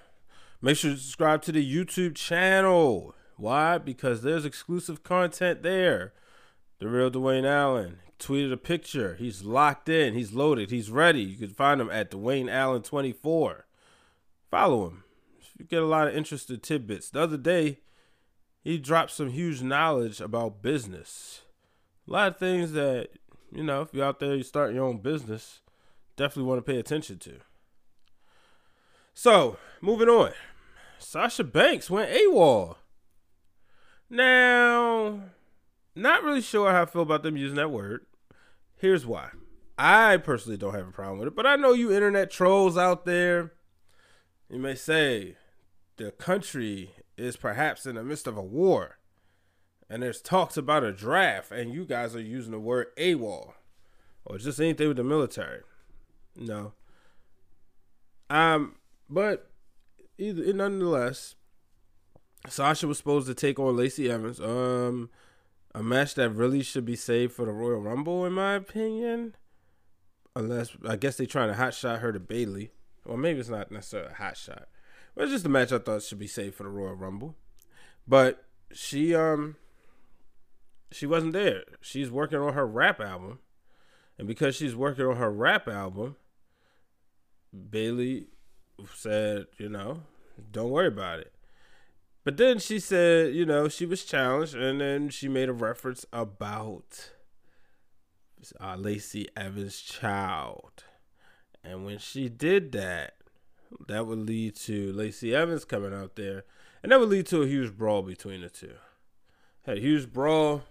Make 0.61 0.77
sure 0.77 0.91
you 0.91 0.97
subscribe 0.97 1.41
to 1.43 1.51
the 1.51 1.75
YouTube 1.75 2.13
channel. 2.13 3.15
Why? 3.35 3.79
Because 3.79 4.21
there's 4.21 4.45
exclusive 4.45 5.01
content 5.01 5.63
there. 5.63 6.13
The 6.77 6.87
real 6.87 7.09
Dwayne 7.09 7.47
Allen 7.47 7.97
tweeted 8.19 8.53
a 8.53 8.57
picture. 8.57 9.15
He's 9.15 9.41
locked 9.43 9.89
in. 9.89 10.13
He's 10.13 10.33
loaded. 10.33 10.69
He's 10.69 10.91
ready. 10.91 11.23
You 11.23 11.37
can 11.37 11.55
find 11.55 11.81
him 11.81 11.89
at 11.89 12.11
Dwayne 12.11 12.47
Allen 12.47 12.83
24. 12.83 13.65
Follow 14.51 14.85
him. 14.85 15.03
You 15.57 15.65
get 15.65 15.81
a 15.81 15.87
lot 15.87 16.07
of 16.07 16.15
interesting 16.15 16.59
tidbits. 16.59 17.09
The 17.09 17.21
other 17.21 17.37
day, 17.37 17.79
he 18.61 18.77
dropped 18.77 19.09
some 19.09 19.31
huge 19.31 19.63
knowledge 19.63 20.21
about 20.21 20.61
business 20.61 21.41
a 22.09 22.13
lot 22.13 22.27
of 22.29 22.37
things 22.37 22.71
that 22.71 23.09
you 23.51 23.63
know 23.63 23.81
if 23.81 23.93
you're 23.93 24.05
out 24.05 24.19
there 24.19 24.35
you 24.35 24.43
start 24.43 24.73
your 24.73 24.85
own 24.85 24.97
business 24.97 25.59
definitely 26.15 26.49
want 26.49 26.65
to 26.65 26.71
pay 26.71 26.77
attention 26.77 27.17
to. 27.17 27.35
So 29.13 29.57
moving 29.81 30.09
on. 30.09 30.31
Sasha 30.97 31.45
banks 31.45 31.89
went 31.89 32.11
awol. 32.11 32.75
Now 34.09 35.21
not 35.95 36.23
really 36.23 36.41
sure 36.41 36.71
how 36.71 36.83
i 36.83 36.85
feel 36.85 37.01
about 37.03 37.23
them 37.23 37.37
using 37.37 37.57
that 37.57 37.71
word. 37.71 38.05
Here's 38.77 39.05
why. 39.05 39.29
I 39.77 40.17
personally 40.17 40.57
don't 40.57 40.75
have 40.75 40.87
a 40.87 40.91
problem 40.91 41.19
with 41.19 41.29
it 41.29 41.35
but 41.35 41.45
i 41.45 41.55
know 41.55 41.73
you 41.73 41.91
internet 41.91 42.31
trolls 42.31 42.77
out 42.77 43.05
there. 43.05 43.53
You 44.49 44.59
may 44.59 44.75
say 44.75 45.37
the 45.97 46.11
country 46.11 46.95
is 47.17 47.37
perhaps 47.37 47.85
in 47.85 47.95
the 47.95 48.03
midst 48.03 48.25
of 48.25 48.35
a 48.35 48.41
war 48.41 48.98
and 49.89 50.03
there's 50.03 50.21
talks 50.21 50.57
about 50.57 50.83
a 50.83 50.91
draft, 50.91 51.51
and 51.51 51.73
you 51.73 51.85
guys 51.85 52.15
are 52.15 52.21
using 52.21 52.51
the 52.51 52.59
word 52.59 52.87
AWOL 52.97 53.53
or 54.25 54.37
just 54.37 54.59
anything 54.59 54.87
with 54.87 54.97
the 54.97 55.03
military. 55.03 55.61
No. 56.35 56.73
Um, 58.29 58.75
but 59.09 59.49
either 60.17 60.53
nonetheless, 60.53 61.35
Sasha 62.47 62.87
was 62.87 62.97
supposed 62.97 63.27
to 63.27 63.33
take 63.33 63.59
on 63.59 63.75
Lacey 63.75 64.09
Evans. 64.09 64.39
Um, 64.39 65.09
a 65.73 65.81
match 65.81 66.15
that 66.15 66.29
really 66.29 66.61
should 66.61 66.85
be 66.85 66.95
saved 66.95 67.33
for 67.33 67.45
the 67.45 67.51
Royal 67.51 67.81
Rumble, 67.81 68.25
in 68.25 68.33
my 68.33 68.53
opinion. 68.53 69.35
Unless 70.35 70.77
I 70.87 70.95
guess 70.95 71.17
they're 71.17 71.25
trying 71.25 71.49
to 71.49 71.55
hot 71.55 71.73
shot 71.73 71.99
her 71.99 72.13
to 72.13 72.19
Bayley, 72.19 72.71
or 73.03 73.17
maybe 73.17 73.39
it's 73.39 73.49
not 73.49 73.71
necessarily 73.71 74.11
a 74.11 74.15
hot 74.15 74.37
shot, 74.37 74.67
but 75.15 75.23
it's 75.23 75.33
just 75.33 75.45
a 75.45 75.49
match 75.49 75.71
I 75.71 75.79
thought 75.79 76.03
should 76.03 76.19
be 76.19 76.27
saved 76.27 76.55
for 76.55 76.63
the 76.63 76.69
Royal 76.69 76.93
Rumble. 76.93 77.35
But 78.07 78.45
she 78.71 79.15
um 79.15 79.57
she 80.91 81.05
wasn't 81.05 81.33
there. 81.33 81.63
She's 81.81 82.11
working 82.11 82.39
on 82.39 82.53
her 82.53 82.65
rap 82.65 82.99
album. 82.99 83.39
And 84.17 84.27
because 84.27 84.55
she's 84.55 84.75
working 84.75 85.05
on 85.05 85.15
her 85.15 85.31
rap 85.31 85.67
album, 85.67 86.17
Bayley 87.69 88.27
said, 88.93 89.47
you 89.57 89.69
know, 89.69 90.01
don't 90.51 90.71
worry 90.71 90.87
about 90.87 91.19
it. 91.19 91.33
But 92.23 92.37
then 92.37 92.59
she 92.59 92.79
said, 92.79 93.33
you 93.33 93.45
know, 93.45 93.69
she 93.69 93.85
was 93.85 94.03
challenged 94.03 94.55
and 94.55 94.81
then 94.81 95.09
she 95.09 95.27
made 95.27 95.49
a 95.49 95.53
reference 95.53 96.05
about 96.11 97.11
uh, 98.59 98.75
Lacey 98.75 99.27
Evans' 99.37 99.79
child. 99.79 100.83
And 101.63 101.85
when 101.85 101.97
she 101.97 102.29
did 102.29 102.71
that, 102.73 103.15
that 103.87 104.05
would 104.05 104.19
lead 104.19 104.55
to 104.57 104.91
Lacey 104.91 105.33
Evans 105.33 105.65
coming 105.65 105.93
out 105.93 106.15
there. 106.15 106.43
And 106.83 106.91
that 106.91 106.99
would 106.99 107.09
lead 107.09 107.25
to 107.27 107.41
a 107.41 107.47
huge 107.47 107.77
brawl 107.77 108.01
between 108.01 108.41
the 108.41 108.49
two. 108.49 108.75
Had 109.63 109.77
a 109.77 109.81
huge 109.81 110.11
brawl 110.11 110.63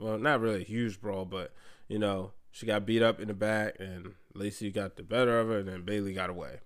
well, 0.00 0.18
not 0.18 0.40
really 0.40 0.62
a 0.62 0.64
huge 0.64 1.00
brawl, 1.00 1.24
but 1.24 1.52
you 1.88 1.98
know, 1.98 2.32
she 2.50 2.66
got 2.66 2.86
beat 2.86 3.02
up 3.02 3.20
in 3.20 3.28
the 3.28 3.34
back, 3.34 3.76
and 3.78 4.14
Lacey 4.34 4.70
got 4.70 4.96
the 4.96 5.02
better 5.02 5.38
of 5.38 5.48
her, 5.48 5.58
and 5.58 5.68
then 5.68 5.82
Bayley 5.82 6.14
got 6.14 6.30
away. 6.30 6.60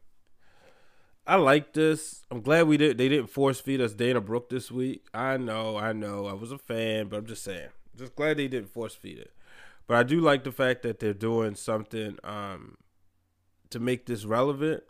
I 1.26 1.36
like 1.36 1.72
this. 1.72 2.26
I'm 2.30 2.42
glad 2.42 2.66
we 2.66 2.76
did. 2.76 2.98
They 2.98 3.08
didn't 3.08 3.30
force 3.30 3.60
feed 3.60 3.80
us 3.80 3.94
Dana 3.94 4.20
Brooke 4.20 4.50
this 4.50 4.70
week. 4.70 5.06
I 5.14 5.38
know, 5.38 5.76
I 5.76 5.92
know. 5.92 6.26
I 6.26 6.34
was 6.34 6.52
a 6.52 6.58
fan, 6.58 7.08
but 7.08 7.16
I'm 7.16 7.26
just 7.26 7.42
saying. 7.42 7.68
Just 7.96 8.14
glad 8.14 8.36
they 8.36 8.48
didn't 8.48 8.72
force 8.72 8.94
feed 8.94 9.18
it. 9.18 9.32
But 9.86 9.96
I 9.96 10.02
do 10.02 10.20
like 10.20 10.44
the 10.44 10.52
fact 10.52 10.82
that 10.82 11.00
they're 11.00 11.14
doing 11.14 11.54
something 11.54 12.18
um, 12.24 12.76
to 13.70 13.80
make 13.80 14.06
this 14.06 14.24
relevant. 14.24 14.82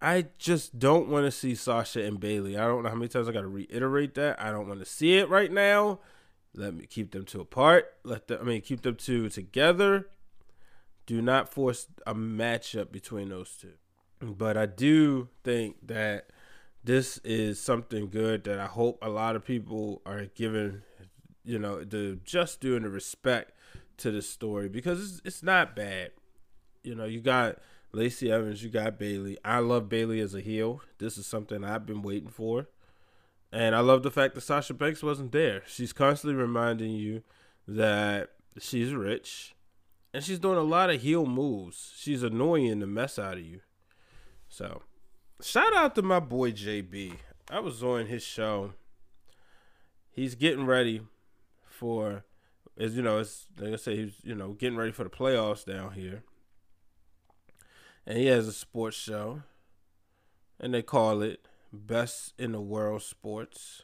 I 0.00 0.26
just 0.38 0.78
don't 0.78 1.08
want 1.08 1.26
to 1.26 1.30
see 1.30 1.54
Sasha 1.54 2.04
and 2.04 2.18
Bayley. 2.18 2.56
I 2.56 2.66
don't 2.66 2.82
know 2.82 2.88
how 2.88 2.96
many 2.96 3.08
times 3.08 3.28
I 3.28 3.32
got 3.32 3.42
to 3.42 3.48
reiterate 3.48 4.14
that. 4.14 4.40
I 4.40 4.50
don't 4.50 4.68
want 4.68 4.80
to 4.80 4.86
see 4.86 5.16
it 5.18 5.28
right 5.28 5.50
now. 5.50 6.00
Let 6.54 6.74
me 6.74 6.86
keep 6.86 7.12
them 7.12 7.24
two 7.24 7.40
apart. 7.40 7.94
Let 8.04 8.28
them, 8.28 8.40
I 8.40 8.44
mean, 8.44 8.60
keep 8.60 8.82
them 8.82 8.96
two 8.96 9.28
together. 9.28 10.08
Do 11.06 11.22
not 11.22 11.52
force 11.52 11.86
a 12.06 12.14
matchup 12.14 12.92
between 12.92 13.30
those 13.30 13.56
two. 13.56 13.72
But 14.20 14.56
I 14.56 14.66
do 14.66 15.28
think 15.42 15.76
that 15.86 16.28
this 16.84 17.18
is 17.18 17.60
something 17.60 18.08
good 18.08 18.44
that 18.44 18.58
I 18.58 18.66
hope 18.66 18.98
a 19.02 19.08
lot 19.08 19.34
of 19.34 19.44
people 19.44 20.02
are 20.04 20.26
giving, 20.34 20.82
you 21.44 21.58
know, 21.58 21.82
the 21.82 22.18
just 22.24 22.64
and 22.64 22.84
the 22.84 22.90
respect 22.90 23.52
to 23.98 24.10
this 24.10 24.28
story 24.28 24.68
because 24.68 25.00
it's, 25.00 25.22
it's 25.24 25.42
not 25.42 25.74
bad. 25.74 26.10
You 26.82 26.94
know, 26.94 27.04
you 27.04 27.20
got 27.20 27.58
Lacey 27.92 28.30
Evans, 28.30 28.62
you 28.62 28.70
got 28.70 28.98
Bayley. 28.98 29.38
I 29.44 29.58
love 29.58 29.88
Bayley 29.88 30.20
as 30.20 30.34
a 30.34 30.40
heel. 30.40 30.80
This 30.98 31.18
is 31.18 31.26
something 31.26 31.64
I've 31.64 31.86
been 31.86 32.02
waiting 32.02 32.30
for. 32.30 32.68
And 33.52 33.74
I 33.76 33.80
love 33.80 34.02
the 34.02 34.10
fact 34.10 34.34
that 34.34 34.40
Sasha 34.40 34.72
Banks 34.72 35.02
wasn't 35.02 35.32
there. 35.32 35.62
She's 35.66 35.92
constantly 35.92 36.40
reminding 36.40 36.92
you 36.92 37.22
that 37.68 38.30
she's 38.58 38.94
rich 38.94 39.54
and 40.14 40.22
she's 40.22 40.38
doing 40.38 40.58
a 40.58 40.62
lot 40.62 40.90
of 40.90 41.00
heel 41.00 41.26
moves. 41.26 41.92
She's 41.96 42.22
annoying 42.22 42.80
the 42.80 42.86
mess 42.86 43.18
out 43.18 43.34
of 43.34 43.44
you. 43.44 43.60
So, 44.48 44.82
shout 45.40 45.74
out 45.74 45.94
to 45.94 46.02
my 46.02 46.20
boy 46.20 46.52
JB. 46.52 47.14
I 47.50 47.60
was 47.60 47.82
on 47.82 48.06
his 48.06 48.22
show. 48.22 48.72
He's 50.10 50.34
getting 50.34 50.66
ready 50.66 51.00
for, 51.64 52.24
as 52.78 52.96
you 52.96 53.02
know, 53.02 53.18
it's 53.18 53.46
like 53.58 53.72
I 53.72 53.76
say, 53.76 53.96
he's 53.96 54.14
you 54.22 54.34
know 54.34 54.52
getting 54.52 54.76
ready 54.76 54.92
for 54.92 55.04
the 55.04 55.10
playoffs 55.10 55.64
down 55.64 55.92
here, 55.92 56.22
and 58.06 58.18
he 58.18 58.26
has 58.26 58.46
a 58.46 58.52
sports 58.52 58.96
show, 58.96 59.42
and 60.60 60.74
they 60.74 60.82
call 60.82 61.22
it 61.22 61.48
Best 61.72 62.34
in 62.38 62.52
the 62.52 62.60
World 62.60 63.02
Sports. 63.02 63.82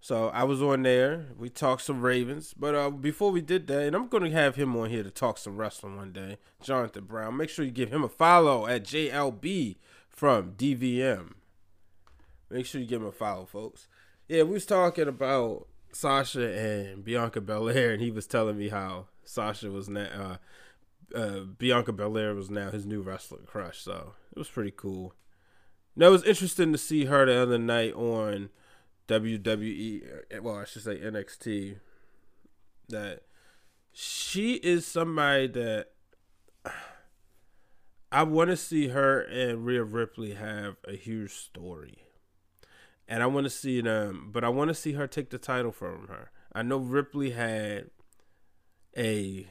So 0.00 0.28
I 0.28 0.44
was 0.44 0.62
on 0.62 0.82
there. 0.82 1.26
We 1.36 1.48
talked 1.48 1.82
some 1.82 2.00
Ravens, 2.00 2.54
but 2.56 2.74
uh, 2.74 2.90
before 2.90 3.32
we 3.32 3.40
did 3.40 3.66
that, 3.66 3.82
and 3.82 3.96
I'm 3.96 4.08
to 4.08 4.30
have 4.30 4.54
him 4.54 4.76
on 4.76 4.90
here 4.90 5.02
to 5.02 5.10
talk 5.10 5.38
some 5.38 5.56
wrestling 5.56 5.96
one 5.96 6.12
day. 6.12 6.38
Jonathan 6.62 7.04
Brown. 7.04 7.36
Make 7.36 7.50
sure 7.50 7.64
you 7.64 7.70
give 7.70 7.92
him 7.92 8.04
a 8.04 8.08
follow 8.08 8.66
at 8.66 8.84
JLB 8.84 9.76
from 10.08 10.52
DVM. 10.52 11.32
Make 12.50 12.66
sure 12.66 12.80
you 12.80 12.86
give 12.86 13.02
him 13.02 13.08
a 13.08 13.12
follow, 13.12 13.46
folks. 13.46 13.88
Yeah, 14.28 14.44
we 14.44 14.52
was 14.52 14.66
talking 14.66 15.08
about 15.08 15.66
Sasha 15.92 16.56
and 16.56 17.04
Bianca 17.04 17.40
Belair, 17.40 17.92
and 17.92 18.02
he 18.02 18.10
was 18.10 18.26
telling 18.26 18.58
me 18.58 18.68
how 18.68 19.06
Sasha 19.24 19.70
was 19.70 19.88
now, 19.88 20.38
uh, 21.14 21.16
uh, 21.16 21.40
Bianca 21.40 21.92
Belair 21.92 22.34
was 22.34 22.50
now 22.50 22.70
his 22.70 22.86
new 22.86 23.02
wrestling 23.02 23.44
crush. 23.46 23.80
So 23.80 24.14
it 24.30 24.38
was 24.38 24.48
pretty 24.48 24.72
cool. 24.76 25.14
Now 25.96 26.08
it 26.08 26.10
was 26.10 26.24
interesting 26.24 26.72
to 26.72 26.78
see 26.78 27.06
her 27.06 27.26
the 27.26 27.40
other 27.40 27.58
night 27.58 27.94
on 27.94 28.50
WWE. 29.08 30.02
Eh, 30.30 30.38
well, 30.38 30.56
I 30.56 30.64
should 30.64 30.82
say 30.82 30.98
NXT. 30.98 31.78
That 32.88 33.22
she 33.92 34.54
is 34.54 34.86
somebody 34.86 35.48
that 35.48 35.88
I 38.12 38.22
want 38.22 38.50
to 38.50 38.56
see 38.56 38.88
her 38.88 39.20
and 39.20 39.66
Rhea 39.66 39.82
Ripley 39.82 40.34
have 40.34 40.76
a 40.86 40.94
huge 40.94 41.32
story 41.32 42.06
and 43.08 43.22
I 43.22 43.26
want 43.26 43.44
to 43.44 43.50
see 43.50 43.80
them, 43.80 44.30
but 44.32 44.44
I 44.44 44.48
want 44.48 44.68
to 44.68 44.74
see 44.74 44.92
her 44.92 45.06
take 45.06 45.30
the 45.30 45.38
title 45.38 45.72
from 45.72 46.08
her. 46.08 46.30
I 46.52 46.62
know 46.62 46.78
Ripley 46.78 47.30
had 47.30 47.90
a 48.96 49.46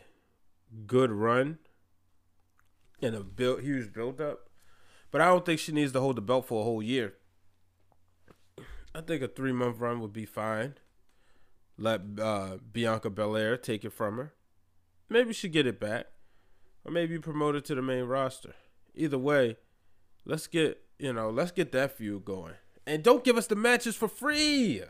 good 0.85 1.11
run 1.11 1.59
and 3.01 3.15
a 3.15 3.21
build, 3.21 3.61
huge 3.61 3.93
build 3.93 4.19
up, 4.19 4.49
but 5.15 5.21
I 5.21 5.27
don't 5.27 5.45
think 5.45 5.61
she 5.61 5.71
needs 5.71 5.93
to 5.93 6.01
hold 6.01 6.17
the 6.17 6.21
belt 6.21 6.45
for 6.45 6.59
a 6.59 6.63
whole 6.65 6.83
year. 6.83 7.13
I 8.93 8.99
think 8.99 9.21
a 9.21 9.29
three 9.29 9.53
month 9.53 9.79
run 9.79 10.01
would 10.01 10.11
be 10.11 10.25
fine. 10.25 10.73
Let 11.77 12.01
uh, 12.19 12.57
Bianca 12.73 13.09
Belair 13.09 13.55
take 13.55 13.85
it 13.85 13.93
from 13.93 14.17
her. 14.17 14.33
Maybe 15.07 15.31
she 15.31 15.47
get 15.47 15.65
it 15.67 15.79
back, 15.79 16.07
or 16.83 16.91
maybe 16.91 17.17
promote 17.17 17.55
it 17.55 17.63
to 17.63 17.75
the 17.75 17.81
main 17.81 18.03
roster. 18.03 18.55
Either 18.93 19.17
way, 19.17 19.55
let's 20.25 20.47
get 20.47 20.83
you 20.99 21.13
know 21.13 21.29
let's 21.29 21.51
get 21.51 21.71
that 21.71 21.95
feud 21.95 22.25
going 22.25 22.55
and 22.85 23.01
don't 23.01 23.23
give 23.23 23.37
us 23.37 23.47
the 23.47 23.55
matches 23.55 23.95
for 23.95 24.09
free. 24.09 24.81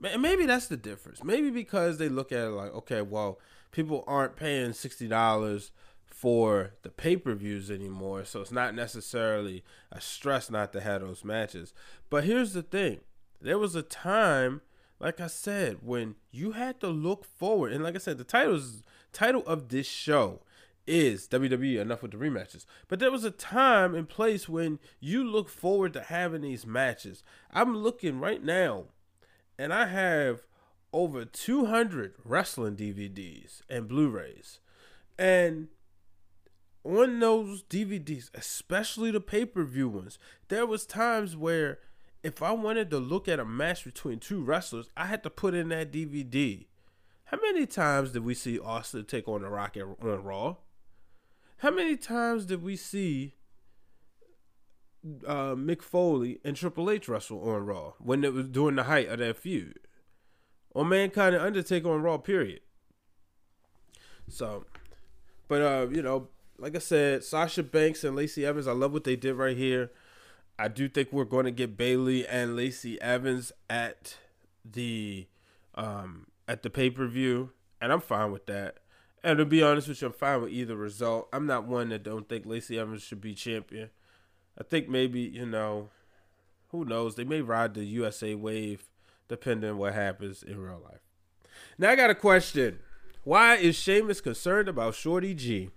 Maybe 0.00 0.46
that's 0.46 0.68
the 0.68 0.78
difference. 0.78 1.22
Maybe 1.22 1.50
because 1.50 1.98
they 1.98 2.08
look 2.08 2.32
at 2.32 2.46
it 2.46 2.50
like, 2.52 2.72
okay, 2.72 3.02
well, 3.02 3.38
people 3.70 4.02
aren't 4.06 4.34
paying 4.34 4.72
sixty 4.72 5.08
dollars 5.08 5.72
for 6.16 6.72
the 6.80 6.88
pay 6.88 7.14
per 7.14 7.34
views 7.34 7.70
anymore, 7.70 8.24
so 8.24 8.40
it's 8.40 8.50
not 8.50 8.74
necessarily 8.74 9.62
a 9.92 10.00
stress 10.00 10.50
not 10.50 10.72
to 10.72 10.80
have 10.80 11.02
those 11.02 11.22
matches. 11.24 11.74
But 12.08 12.24
here's 12.24 12.54
the 12.54 12.62
thing: 12.62 13.00
there 13.38 13.58
was 13.58 13.74
a 13.74 13.82
time, 13.82 14.62
like 14.98 15.20
I 15.20 15.26
said, 15.26 15.78
when 15.82 16.14
you 16.30 16.52
had 16.52 16.80
to 16.80 16.88
look 16.88 17.26
forward, 17.26 17.74
and 17.74 17.84
like 17.84 17.94
I 17.94 17.98
said, 17.98 18.16
the 18.16 18.24
titles 18.24 18.82
title 19.12 19.42
of 19.46 19.68
this 19.68 19.86
show 19.86 20.40
is 20.86 21.28
WWE 21.28 21.78
enough 21.78 22.00
with 22.00 22.12
the 22.12 22.16
rematches. 22.16 22.64
But 22.88 22.98
there 22.98 23.10
was 23.10 23.24
a 23.24 23.30
time 23.30 23.94
and 23.94 24.08
place 24.08 24.48
when 24.48 24.78
you 24.98 25.22
look 25.22 25.50
forward 25.50 25.92
to 25.92 26.00
having 26.00 26.40
these 26.40 26.64
matches. 26.64 27.22
I'm 27.52 27.76
looking 27.76 28.20
right 28.20 28.42
now, 28.42 28.84
and 29.58 29.70
I 29.70 29.88
have 29.88 30.46
over 30.94 31.26
200 31.26 32.14
wrestling 32.24 32.76
DVDs 32.76 33.60
and 33.68 33.86
Blu-rays, 33.86 34.60
and 35.18 35.68
on 36.86 37.18
those 37.18 37.62
DVDs, 37.64 38.30
especially 38.34 39.10
the 39.10 39.20
pay-per-view 39.20 39.88
ones, 39.88 40.18
there 40.48 40.66
was 40.66 40.86
times 40.86 41.36
where 41.36 41.78
if 42.22 42.42
I 42.42 42.52
wanted 42.52 42.90
to 42.90 42.98
look 42.98 43.28
at 43.28 43.40
a 43.40 43.44
match 43.44 43.84
between 43.84 44.18
two 44.18 44.42
wrestlers, 44.42 44.88
I 44.96 45.06
had 45.06 45.22
to 45.24 45.30
put 45.30 45.54
in 45.54 45.68
that 45.70 45.92
DVD. 45.92 46.66
How 47.26 47.38
many 47.42 47.66
times 47.66 48.12
did 48.12 48.24
we 48.24 48.34
see 48.34 48.58
Austin 48.58 49.04
take 49.04 49.28
on 49.28 49.42
the 49.42 49.48
Rock 49.48 49.76
on 49.76 50.22
Raw? 50.22 50.56
How 51.58 51.70
many 51.70 51.96
times 51.96 52.46
did 52.46 52.62
we 52.62 52.76
see 52.76 53.34
uh, 55.26 55.54
Mick 55.54 55.82
Foley 55.82 56.38
and 56.44 56.56
Triple 56.56 56.90
H 56.90 57.08
wrestle 57.08 57.48
on 57.48 57.66
Raw 57.66 57.94
when 57.98 58.22
it 58.24 58.32
was 58.32 58.48
during 58.48 58.76
the 58.76 58.84
height 58.84 59.08
of 59.08 59.18
that 59.18 59.36
feud? 59.36 59.80
Or 60.70 60.84
Mankind 60.84 61.34
and 61.34 61.44
Undertaker 61.44 61.90
on 61.90 62.02
Raw, 62.02 62.18
period. 62.18 62.60
So, 64.28 64.66
but 65.48 65.62
uh, 65.62 65.86
you 65.90 66.02
know, 66.02 66.28
like 66.58 66.74
I 66.74 66.78
said, 66.78 67.24
Sasha 67.24 67.62
Banks 67.62 68.04
and 68.04 68.16
Lacey 68.16 68.46
Evans, 68.46 68.66
I 68.66 68.72
love 68.72 68.92
what 68.92 69.04
they 69.04 69.16
did 69.16 69.34
right 69.34 69.56
here. 69.56 69.90
I 70.58 70.68
do 70.68 70.88
think 70.88 71.12
we're 71.12 71.24
going 71.24 71.44
to 71.44 71.50
get 71.50 71.76
Bayley 71.76 72.26
and 72.26 72.56
Lacey 72.56 73.00
Evans 73.00 73.52
at 73.68 74.16
the 74.64 75.26
um 75.74 76.26
at 76.48 76.62
the 76.62 76.70
pay 76.70 76.90
per 76.90 77.06
view, 77.06 77.50
and 77.80 77.92
I'm 77.92 78.00
fine 78.00 78.32
with 78.32 78.46
that. 78.46 78.78
And 79.22 79.38
to 79.38 79.44
be 79.44 79.62
honest 79.62 79.88
with 79.88 80.00
you, 80.00 80.08
I'm 80.08 80.14
fine 80.14 80.42
with 80.42 80.52
either 80.52 80.76
result. 80.76 81.28
I'm 81.32 81.46
not 81.46 81.66
one 81.66 81.88
that 81.90 82.02
don't 82.02 82.28
think 82.28 82.46
Lacey 82.46 82.78
Evans 82.78 83.02
should 83.02 83.20
be 83.20 83.34
champion. 83.34 83.90
I 84.58 84.62
think 84.62 84.88
maybe, 84.88 85.20
you 85.20 85.44
know, 85.44 85.90
who 86.70 86.84
knows? 86.84 87.16
They 87.16 87.24
may 87.24 87.42
ride 87.42 87.74
the 87.74 87.84
USA 87.84 88.34
wave 88.34 88.88
depending 89.28 89.70
on 89.70 89.78
what 89.78 89.94
happens 89.94 90.42
in 90.42 90.58
real 90.58 90.80
life. 90.82 91.00
Now 91.76 91.90
I 91.90 91.96
got 91.96 92.10
a 92.10 92.14
question. 92.14 92.78
Why 93.24 93.56
is 93.56 93.74
Sheamus 93.74 94.20
concerned 94.20 94.68
about 94.68 94.94
Shorty 94.94 95.34
G? 95.34 95.70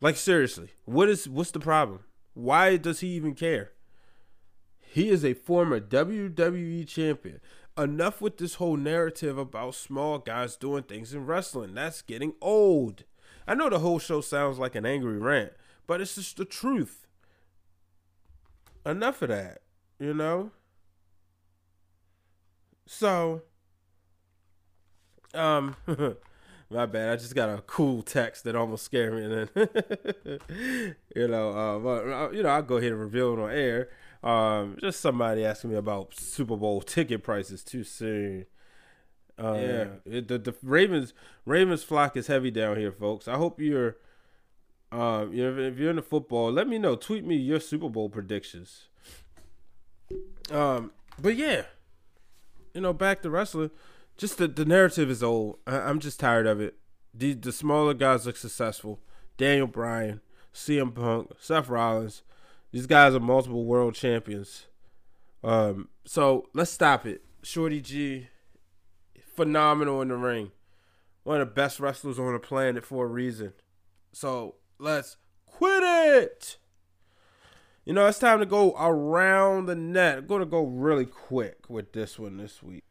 Like 0.00 0.16
seriously, 0.16 0.70
what 0.84 1.08
is 1.08 1.28
what's 1.28 1.50
the 1.50 1.60
problem? 1.60 2.00
Why 2.34 2.76
does 2.76 3.00
he 3.00 3.08
even 3.08 3.34
care? 3.34 3.72
He 4.80 5.10
is 5.10 5.24
a 5.24 5.34
former 5.34 5.80
WWE 5.80 6.86
champion 6.88 7.40
enough 7.78 8.20
with 8.20 8.38
this 8.38 8.54
whole 8.54 8.76
narrative 8.76 9.38
about 9.38 9.74
small 9.74 10.18
guys 10.18 10.56
doing 10.56 10.82
things 10.82 11.14
in 11.14 11.26
wrestling. 11.26 11.74
That's 11.74 12.02
getting 12.02 12.34
old. 12.40 13.04
I 13.46 13.54
know 13.54 13.68
the 13.68 13.78
whole 13.78 13.98
show 13.98 14.20
sounds 14.20 14.58
like 14.58 14.74
an 14.74 14.86
angry 14.86 15.18
rant, 15.18 15.52
but 15.86 16.00
it's 16.00 16.14
just 16.14 16.36
the 16.36 16.44
truth. 16.44 17.06
Enough 18.84 19.22
of 19.22 19.28
that, 19.28 19.62
you 19.98 20.14
know? 20.14 20.50
So, 22.86 23.42
um, 25.34 25.76
my 26.70 26.86
bad. 26.86 27.10
I 27.10 27.16
just 27.16 27.34
got 27.34 27.48
a 27.50 27.62
cool 27.62 28.02
text 28.02 28.44
that 28.44 28.54
almost 28.54 28.84
scared 28.84 29.14
me. 29.14 29.24
And 29.24 29.48
then, 29.54 30.44
you 31.16 31.28
know, 31.28 31.50
uh, 31.50 31.78
but, 31.78 32.08
uh, 32.08 32.30
you 32.30 32.42
know, 32.42 32.48
I'll 32.48 32.62
go 32.62 32.76
ahead 32.76 32.92
and 32.92 33.00
reveal 33.00 33.32
it 33.32 33.40
on 33.40 33.50
air. 33.50 33.88
Um, 34.22 34.76
just 34.80 35.00
somebody 35.00 35.44
asking 35.44 35.70
me 35.70 35.76
about 35.76 36.14
Super 36.14 36.56
Bowl 36.56 36.80
ticket 36.82 37.22
prices 37.22 37.64
too 37.64 37.84
soon. 37.84 38.46
Uh, 39.38 39.54
yeah, 39.54 39.84
it, 40.04 40.28
the 40.28 40.36
the 40.36 40.54
Ravens 40.62 41.14
Ravens 41.46 41.82
flock 41.82 42.14
is 42.14 42.26
heavy 42.26 42.50
down 42.50 42.76
here, 42.76 42.92
folks. 42.92 43.26
I 43.26 43.36
hope 43.36 43.58
you're, 43.58 43.96
um, 44.92 45.32
you 45.32 45.42
know, 45.42 45.58
if 45.58 45.78
you're 45.78 45.88
into 45.88 46.02
football, 46.02 46.52
let 46.52 46.68
me 46.68 46.76
know. 46.76 46.94
Tweet 46.94 47.24
me 47.24 47.36
your 47.36 47.58
Super 47.58 47.88
Bowl 47.88 48.10
predictions. 48.10 48.88
Um, 50.50 50.92
but 51.18 51.36
yeah, 51.36 51.62
you 52.74 52.82
know, 52.82 52.92
back 52.92 53.22
to 53.22 53.30
wrestling. 53.30 53.70
Just 54.20 54.36
the 54.36 54.48
the 54.48 54.66
narrative 54.66 55.08
is 55.08 55.22
old. 55.22 55.60
I, 55.66 55.78
I'm 55.78 55.98
just 55.98 56.20
tired 56.20 56.46
of 56.46 56.60
it. 56.60 56.74
The 57.14 57.32
the 57.32 57.52
smaller 57.52 57.94
guys 57.94 58.26
look 58.26 58.36
successful. 58.36 59.00
Daniel 59.38 59.66
Bryan, 59.66 60.20
CM 60.52 60.94
Punk, 60.94 61.32
Seth 61.40 61.70
Rollins. 61.70 62.22
These 62.70 62.86
guys 62.86 63.14
are 63.14 63.20
multiple 63.20 63.64
world 63.64 63.94
champions. 63.94 64.66
Um, 65.42 65.88
so 66.04 66.50
let's 66.52 66.70
stop 66.70 67.06
it. 67.06 67.22
Shorty 67.42 67.80
G, 67.80 68.28
phenomenal 69.34 70.02
in 70.02 70.08
the 70.08 70.16
ring. 70.16 70.50
One 71.22 71.40
of 71.40 71.48
the 71.48 71.54
best 71.54 71.80
wrestlers 71.80 72.18
on 72.18 72.34
the 72.34 72.38
planet 72.38 72.84
for 72.84 73.06
a 73.06 73.08
reason. 73.08 73.54
So 74.12 74.56
let's 74.78 75.16
quit 75.46 75.82
it. 75.82 76.58
You 77.86 77.94
know, 77.94 78.06
it's 78.06 78.18
time 78.18 78.40
to 78.40 78.46
go 78.46 78.74
around 78.78 79.64
the 79.64 79.74
net. 79.74 80.18
I'm 80.18 80.26
going 80.26 80.40
to 80.40 80.46
go 80.46 80.62
really 80.62 81.06
quick 81.06 81.70
with 81.70 81.94
this 81.94 82.18
one 82.18 82.36
this 82.36 82.62
week. 82.62 82.84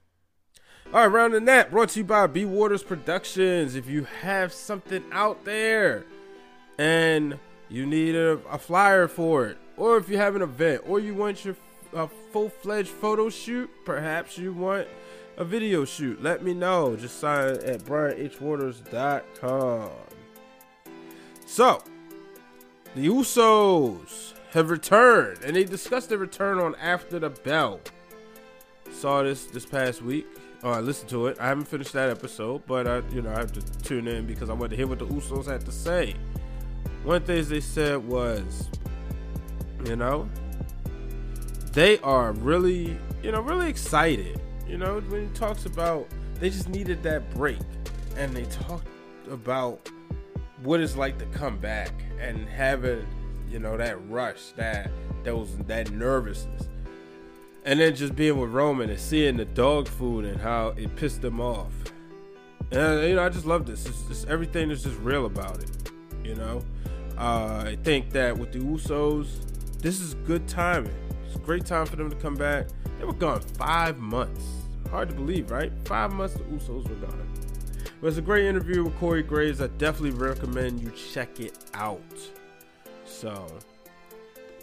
All 0.92 1.08
right, 1.08 1.32
the 1.32 1.40
net, 1.40 1.70
brought 1.70 1.90
to 1.90 2.00
you 2.00 2.04
by 2.04 2.26
B 2.26 2.46
Waters 2.46 2.82
Productions. 2.82 3.76
If 3.76 3.88
you 3.88 4.06
have 4.22 4.52
something 4.52 5.04
out 5.12 5.46
there 5.46 6.04
and 6.80 7.38
you 7.70 7.86
need 7.86 8.16
a, 8.16 8.40
a 8.50 8.58
flyer 8.58 9.08
for 9.08 9.46
it, 9.46 9.60
or 9.78 9.98
if 9.98 10.10
you 10.10 10.18
have 10.18 10.36
an 10.36 10.42
event, 10.42 10.82
or 10.88 11.00
you 11.00 11.14
want 11.14 11.46
your 11.46 11.56
uh, 11.94 12.08
full 12.34 12.50
fledged 12.50 12.90
photo 12.90 13.30
shoot, 13.30 13.70
perhaps 13.86 14.40
you 14.40 14.52
want 14.52 14.88
a 15.38 15.46
video 15.46 15.86
shoot, 15.86 16.24
let 16.24 16.44
me 16.44 16.56
know. 16.56 16.96
Just 16.96 17.20
sign 17.20 17.50
at 17.50 17.82
brianhwaters.com. 17.82 19.92
So, 21.46 21.84
the 22.96 23.08
Usos 23.08 24.34
have 24.54 24.72
returned, 24.72 25.44
and 25.44 25.56
they 25.56 25.66
discussed 25.66 26.10
their 26.10 26.18
return 26.18 26.58
on 26.58 26.74
After 26.78 27.20
the 27.20 27.30
Bell. 27.30 27.80
Saw 28.92 29.24
this 29.24 29.46
this 29.46 29.66
past 29.66 30.02
week. 30.02 30.28
Oh, 30.64 30.72
I 30.72 30.80
listened 30.80 31.10
to 31.12 31.28
it. 31.28 31.38
I 31.40 31.48
haven't 31.48 31.66
finished 31.66 31.94
that 31.94 32.10
episode, 32.10 32.64
but 32.68 32.86
I, 32.86 33.02
you 33.14 33.22
know, 33.22 33.32
I 33.32 33.40
have 33.40 33.54
to 33.54 33.62
tune 33.82 34.08
in 34.08 34.26
because 34.26 34.50
I 34.50 34.54
want 34.54 34.72
to 34.72 34.76
hear 34.76 34.88
what 34.88 35.00
the 35.00 35.08
Usos 35.08 35.46
had 35.46 35.66
to 35.66 35.72
say. 35.72 36.16
One 37.04 37.22
the 37.22 37.28
things 37.28 37.50
they 37.50 37.62
said 37.62 38.06
was 38.06 38.68
you 39.86 39.96
know, 39.96 40.30
they 41.72 42.00
are 42.00 42.34
really 42.34 42.98
you 43.24 43.32
know, 43.32 43.42
really 43.42 43.70
excited. 43.70 44.40
You 44.68 44.78
know, 44.78 45.00
when 45.02 45.28
he 45.28 45.34
talks 45.34 45.66
about 45.66 46.08
they 46.36 46.50
just 46.50 46.70
needed 46.70 47.04
that 47.04 47.30
break, 47.32 47.60
and 48.16 48.34
they 48.34 48.46
talked 48.46 48.88
about 49.30 49.90
what 50.64 50.80
it's 50.80 50.96
like 50.96 51.18
to 51.20 51.26
come 51.28 51.58
back 51.58 51.92
and 52.20 52.48
having, 52.48 53.06
you 53.50 53.60
know, 53.60 53.78
that 53.78 53.98
rush, 54.10 54.52
that 54.56 54.92
that 55.24 55.36
was 55.36 55.56
that 55.68 55.92
nervousness, 55.92 56.70
and 57.66 57.80
then 57.80 57.96
just 57.96 58.16
being 58.16 58.40
with 58.40 58.52
Roman 58.52 58.90
and 58.90 59.00
seeing 59.00 59.38
the 59.38 59.46
dog 59.46 59.88
food 59.88 60.26
and 60.26 60.40
how 60.40 60.70
it 60.78 60.96
pissed 60.96 61.24
him 61.24 61.40
off. 61.40 61.72
And 62.72 63.08
you 63.08 63.16
know, 63.16 63.26
I 63.26 63.30
just 63.30 63.46
love 63.46 63.66
this. 63.66 63.86
It's 63.86 64.04
just 64.04 64.28
everything 64.28 64.72
is 64.72 64.84
just 64.84 64.98
real 65.00 65.26
about 65.26 65.62
it. 65.62 65.92
You 66.24 66.36
know, 66.36 66.64
uh, 67.18 67.64
I 67.66 67.78
think 67.84 68.12
that 68.12 68.38
with 68.38 68.52
the 68.52 68.60
Usos, 68.60 69.80
this 69.82 70.00
is 70.00 70.14
good 70.14 70.48
timing. 70.48 70.94
It's 71.26 71.36
a 71.36 71.40
great 71.40 71.66
time 71.66 71.86
for 71.86 71.96
them 71.96 72.10
to 72.10 72.16
come 72.16 72.36
back. 72.36 72.68
They 72.98 73.06
were 73.06 73.14
gone 73.14 73.42
five 73.42 73.98
months. 73.98 74.46
Hard 74.90 75.10
to 75.10 75.16
believe, 75.16 75.52
right? 75.52 75.72
Five 75.86 76.12
months 76.12 76.36
the 76.36 76.44
Usos 76.44 76.88
were 76.88 77.08
gone. 77.08 77.28
But 78.02 78.08
it's 78.08 78.18
a 78.18 78.22
great 78.22 78.46
interview 78.46 78.84
with 78.84 78.98
Corey 78.98 79.24
Graves. 79.24 79.62
I 79.62 79.68
definitely 79.68 80.18
recommend 80.18 80.80
you 80.80 80.92
check 80.92 81.40
it 81.40 81.58
out. 81.74 82.02
So, 83.06 83.48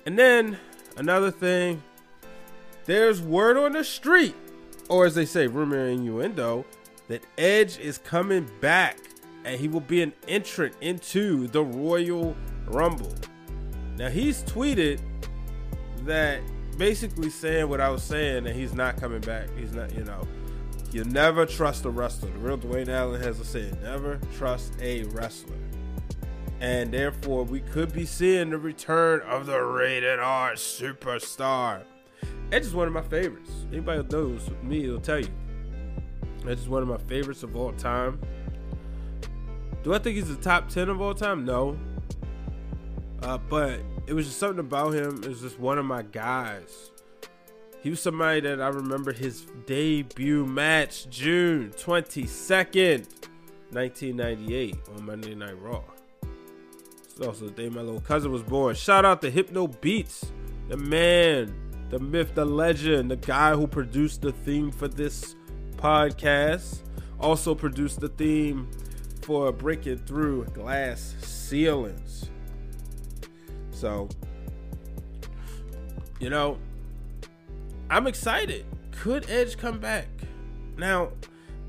and 0.06 0.18
then 0.18 0.58
another 0.96 1.30
thing, 1.30 1.82
there's 2.86 3.20
word 3.20 3.56
on 3.56 3.72
the 3.72 3.84
street, 3.84 4.34
or 4.88 5.06
as 5.06 5.14
they 5.14 5.26
say, 5.26 5.46
rumor 5.46 5.78
and 5.78 6.00
innuendo, 6.00 6.64
that 7.08 7.24
Edge 7.36 7.78
is 7.78 7.98
coming 7.98 8.48
back 8.60 8.98
and 9.44 9.60
he 9.60 9.68
will 9.68 9.80
be 9.80 10.02
an 10.02 10.12
entrant 10.26 10.74
into 10.80 11.46
the 11.48 11.62
Royal 11.62 12.36
Rumble. 12.66 13.14
Now 13.96 14.08
he's 14.08 14.42
tweeted 14.42 15.00
that 16.04 16.40
basically 16.76 17.30
saying 17.30 17.68
what 17.68 17.80
I 17.80 17.88
was 17.88 18.02
saying 18.02 18.44
that 18.44 18.54
he's 18.54 18.74
not 18.74 19.00
coming 19.00 19.20
back. 19.20 19.48
He's 19.56 19.72
not, 19.72 19.94
you 19.94 20.04
know, 20.04 20.26
you 20.92 21.04
never 21.04 21.46
trust 21.46 21.84
a 21.84 21.90
wrestler. 21.90 22.30
The 22.30 22.38
real 22.38 22.58
Dwayne 22.58 22.88
Allen 22.88 23.20
has 23.22 23.36
saying, 23.46 23.76
never 23.82 24.20
trust 24.36 24.72
a 24.80 25.04
wrestler. 25.04 25.56
And 26.60 26.92
therefore, 26.92 27.44
we 27.44 27.60
could 27.60 27.92
be 27.92 28.06
seeing 28.06 28.50
the 28.50 28.58
return 28.58 29.20
of 29.20 29.46
the 29.46 29.60
rated 29.60 30.18
R 30.18 30.54
superstar. 30.54 31.82
Edge 32.52 32.62
is 32.62 32.74
one 32.74 32.86
of 32.86 32.92
my 32.92 33.02
favorites. 33.02 33.50
Anybody 33.72 34.02
who 34.02 34.08
knows 34.08 34.50
me 34.62 34.88
will 34.88 35.00
tell 35.00 35.18
you. 35.18 35.28
Edge 36.48 36.58
is 36.58 36.68
one 36.68 36.82
of 36.82 36.88
my 36.88 36.98
favorites 36.98 37.42
of 37.42 37.56
all 37.56 37.72
time. 37.72 38.20
Do 39.82 39.94
I 39.94 39.98
think 39.98 40.16
he's 40.16 40.28
the 40.28 40.42
top 40.42 40.68
10 40.68 40.88
of 40.88 41.00
all 41.00 41.14
time? 41.14 41.44
No. 41.44 41.76
Uh, 43.22 43.38
but 43.38 43.80
it 44.06 44.14
was 44.14 44.26
just 44.26 44.38
something 44.38 44.60
about 44.60 44.94
him. 44.94 45.22
It 45.24 45.28
was 45.28 45.40
just 45.40 45.58
one 45.58 45.78
of 45.78 45.84
my 45.84 46.02
guys. 46.02 46.90
He 47.82 47.90
was 47.90 48.00
somebody 48.00 48.40
that 48.40 48.60
I 48.60 48.68
remember 48.68 49.12
his 49.12 49.46
debut 49.66 50.46
match, 50.46 51.08
June 51.08 51.72
22nd, 51.76 53.06
1998, 53.70 54.76
on 54.94 55.06
Monday 55.06 55.34
Night 55.34 55.60
Raw. 55.60 55.82
It's 57.04 57.20
also 57.20 57.46
the 57.46 57.50
day 57.52 57.68
my 57.68 57.80
little 57.80 58.00
cousin 58.00 58.30
was 58.30 58.42
born. 58.42 58.74
Shout 58.74 59.04
out 59.04 59.22
to 59.22 59.30
Hypno 59.30 59.68
Beats, 59.68 60.32
the 60.68 60.76
man, 60.76 61.54
the 61.90 61.98
myth, 61.98 62.34
the 62.34 62.44
legend, 62.44 63.10
the 63.10 63.16
guy 63.16 63.54
who 63.54 63.66
produced 63.66 64.22
the 64.22 64.32
theme 64.32 64.70
for 64.70 64.88
this 64.88 65.36
podcast. 65.76 66.82
Also 67.18 67.54
produced 67.54 68.00
the 68.00 68.08
theme 68.08 68.68
for 69.22 69.50
Breaking 69.52 69.98
Through 69.98 70.44
Glass 70.46 71.14
Ceilings. 71.20 72.30
So, 73.70 74.08
you 76.20 76.30
know, 76.30 76.58
I'm 77.88 78.06
excited. 78.06 78.66
Could 78.92 79.30
Edge 79.30 79.56
come 79.56 79.78
back? 79.78 80.08
Now, 80.76 81.12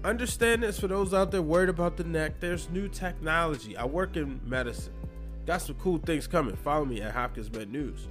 understand 0.03 0.63
this 0.63 0.79
for 0.79 0.87
those 0.87 1.13
out 1.13 1.31
there 1.31 1.41
worried 1.41 1.69
about 1.69 1.97
the 1.97 2.03
neck. 2.03 2.39
There's 2.39 2.69
new 2.69 2.87
technology. 2.87 3.77
I 3.77 3.85
work 3.85 4.17
in 4.17 4.41
medicine. 4.45 4.93
Got 5.45 5.61
some 5.61 5.75
cool 5.75 5.97
things 5.97 6.27
coming. 6.27 6.55
Follow 6.55 6.85
me 6.85 7.01
at 7.01 7.13
Hopkins 7.13 7.51
Med 7.51 7.71
News. 7.71 8.07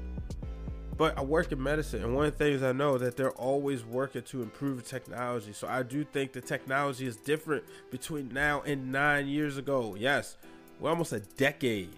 But 0.96 1.18
I 1.18 1.22
work 1.22 1.52
in 1.52 1.62
medicine, 1.62 2.02
and 2.02 2.14
one 2.14 2.24
of 2.26 2.38
the 2.38 2.44
things 2.44 2.62
I 2.62 2.72
know 2.72 2.96
that 2.96 3.16
they're 3.16 3.30
always 3.32 3.84
working 3.84 4.22
to 4.22 4.42
improve 4.42 4.86
technology. 4.86 5.52
So 5.52 5.68
I 5.68 5.82
do 5.82 6.04
think 6.04 6.32
the 6.32 6.40
technology 6.40 7.06
is 7.06 7.16
different 7.16 7.64
between 7.90 8.28
now 8.32 8.62
and 8.64 8.90
nine 8.90 9.28
years 9.28 9.58
ago. 9.58 9.94
Yes, 9.98 10.36
we're 10.80 10.88
almost 10.88 11.12
a 11.12 11.20
decade. 11.20 11.90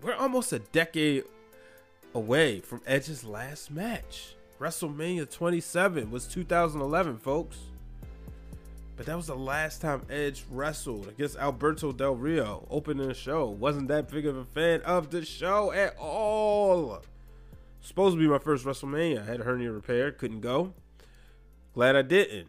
We're 0.00 0.14
almost 0.14 0.52
a 0.54 0.58
decade 0.58 1.24
away 2.14 2.60
from 2.60 2.80
Edge's 2.86 3.24
last 3.24 3.70
match. 3.70 4.36
WrestleMania 4.58 5.30
27 5.30 6.10
was 6.10 6.26
2011, 6.26 7.18
folks. 7.18 7.58
But 8.96 9.04
that 9.04 9.16
was 9.16 9.26
the 9.26 9.36
last 9.36 9.82
time 9.82 10.00
Edge 10.08 10.44
wrestled 10.50 11.08
against 11.08 11.36
Alberto 11.36 11.92
Del 11.92 12.14
Rio, 12.14 12.66
opening 12.70 13.08
the 13.08 13.14
show. 13.14 13.50
Wasn't 13.50 13.88
that 13.88 14.10
big 14.10 14.26
of 14.26 14.38
a 14.38 14.44
fan 14.46 14.80
of 14.80 15.10
the 15.10 15.26
show 15.26 15.72
at 15.72 15.94
all. 15.98 17.02
Supposed 17.80 18.16
to 18.16 18.20
be 18.20 18.28
my 18.28 18.38
first 18.38 18.64
WrestleMania. 18.64 19.22
I 19.22 19.24
had 19.26 19.40
a 19.40 19.44
hernia 19.44 19.72
repair, 19.72 20.10
couldn't 20.10 20.40
go. 20.40 20.74
Glad 21.72 21.96
I 21.96 22.02
didn't. 22.02 22.48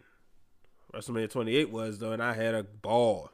WrestleMania 0.93 1.29
28 1.29 1.69
was 1.69 1.99
though, 1.99 2.11
and 2.11 2.23
I 2.23 2.33
had 2.33 2.55
a 2.55 2.63
ball. 2.63 3.31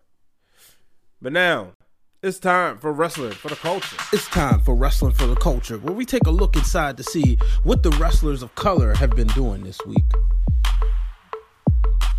But 1.21 1.33
now, 1.33 1.73
it's 2.21 2.39
time 2.39 2.77
for 2.79 2.91
wrestling 2.91 3.31
for 3.31 3.49
the 3.49 3.55
culture. 3.55 3.97
It's 4.11 4.27
time 4.29 4.61
for 4.61 4.75
Wrestling 4.75 5.13
for 5.13 5.27
the 5.27 5.35
Culture, 5.35 5.77
where 5.77 5.93
we 5.93 6.05
take 6.05 6.25
a 6.25 6.31
look 6.31 6.55
inside 6.55 6.97
to 6.97 7.03
see 7.03 7.37
what 7.63 7.83
the 7.83 7.91
wrestlers 7.91 8.41
of 8.41 8.55
color 8.55 8.93
have 8.95 9.11
been 9.11 9.27
doing 9.27 9.63
this 9.63 9.77
week. 9.85 10.05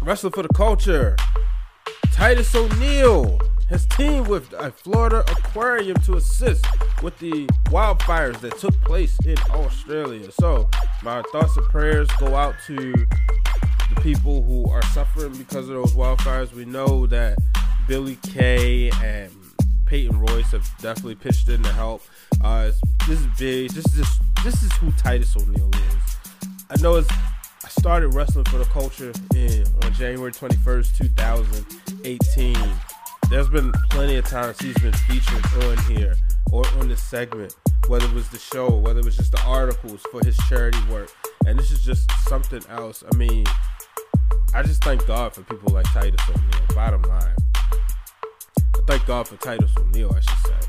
Wrestling 0.03 0.33
for 0.33 0.43
the 0.43 0.55
culture. 0.55 1.17
Titus 2.13 2.55
O'Neil 2.55 3.41
has 3.69 3.87
teamed 3.87 4.29
with 4.29 4.53
a 4.53 4.71
Florida 4.71 5.21
aquarium 5.21 5.97
to 6.03 6.17
assist 6.17 6.67
with 7.03 7.19
the 7.19 7.47
wildfires 7.67 8.39
that 8.41 8.59
took 8.59 8.79
place 8.83 9.17
in 9.25 9.37
Australia. 9.51 10.31
So, 10.33 10.69
my 11.03 11.23
thoughts 11.33 11.57
and 11.57 11.67
prayers 11.67 12.09
go 12.19 12.35
out 12.35 12.55
to 12.67 12.93
the 13.95 14.01
people 14.01 14.43
who 14.43 14.71
are 14.71 14.83
suffering 14.87 15.35
because 15.37 15.69
of 15.69 15.75
those 15.75 15.93
wildfires. 15.93 16.53
We 16.53 16.65
know 16.65 17.07
that 17.07 17.39
Billy 17.87 18.17
Kay 18.23 18.91
and 19.03 19.31
Peyton 19.87 20.19
Royce 20.19 20.51
have 20.53 20.69
definitely 20.81 21.15
pitched 21.15 21.49
in 21.49 21.63
to 21.63 21.73
help. 21.73 22.03
Uh, 22.43 22.71
this 23.07 23.21
is 23.21 23.27
big. 23.39 23.71
This 23.71 23.87
is 23.87 23.95
just 23.95 24.21
this 24.43 24.63
is 24.63 24.73
who 24.75 24.91
Titus 24.93 25.37
O'Neil 25.37 25.71
is. 25.73 26.17
I 26.71 26.81
know 26.81 26.97
it's. 26.97 27.11
I 27.11 27.69
started 27.69 28.09
wrestling 28.15 28.45
for 28.47 28.59
the 28.59 28.65
culture 28.67 29.13
in 29.35 29.65
on 29.83 29.93
January 29.95 30.33
21st, 30.33 30.97
2018. 30.99 32.57
There's 33.35 33.49
been 33.49 33.73
plenty 33.91 34.15
of 34.15 34.27
times 34.27 34.61
he's 34.61 34.79
been 34.79 34.93
featured 34.93 35.45
on 35.65 35.77
here 35.93 36.15
or 36.53 36.65
on 36.79 36.87
this 36.87 37.03
segment, 37.03 37.53
whether 37.89 38.07
it 38.07 38.13
was 38.13 38.29
the 38.29 38.39
show, 38.39 38.71
whether 38.71 39.01
it 39.01 39.05
was 39.05 39.17
just 39.17 39.33
the 39.33 39.43
articles 39.43 40.01
for 40.13 40.25
his 40.25 40.37
charity 40.49 40.79
work. 40.89 41.11
And 41.45 41.59
this 41.59 41.73
is 41.73 41.85
just 41.85 42.09
something 42.29 42.63
else. 42.71 43.03
I 43.13 43.17
mean, 43.17 43.45
I 44.55 44.63
just 44.63 44.85
thank 44.85 45.05
God 45.09 45.35
for 45.35 45.43
people 45.43 45.75
like 45.75 45.85
Titus 45.87 46.21
O'Neil, 46.29 46.77
bottom 46.77 47.03
line. 47.03 47.35
I 47.57 48.81
thank 48.87 49.05
God 49.05 49.27
for 49.27 49.35
Titus 49.35 49.73
O'Neil, 49.79 50.17
I 50.17 50.21
should 50.21 50.47
say. 50.47 50.69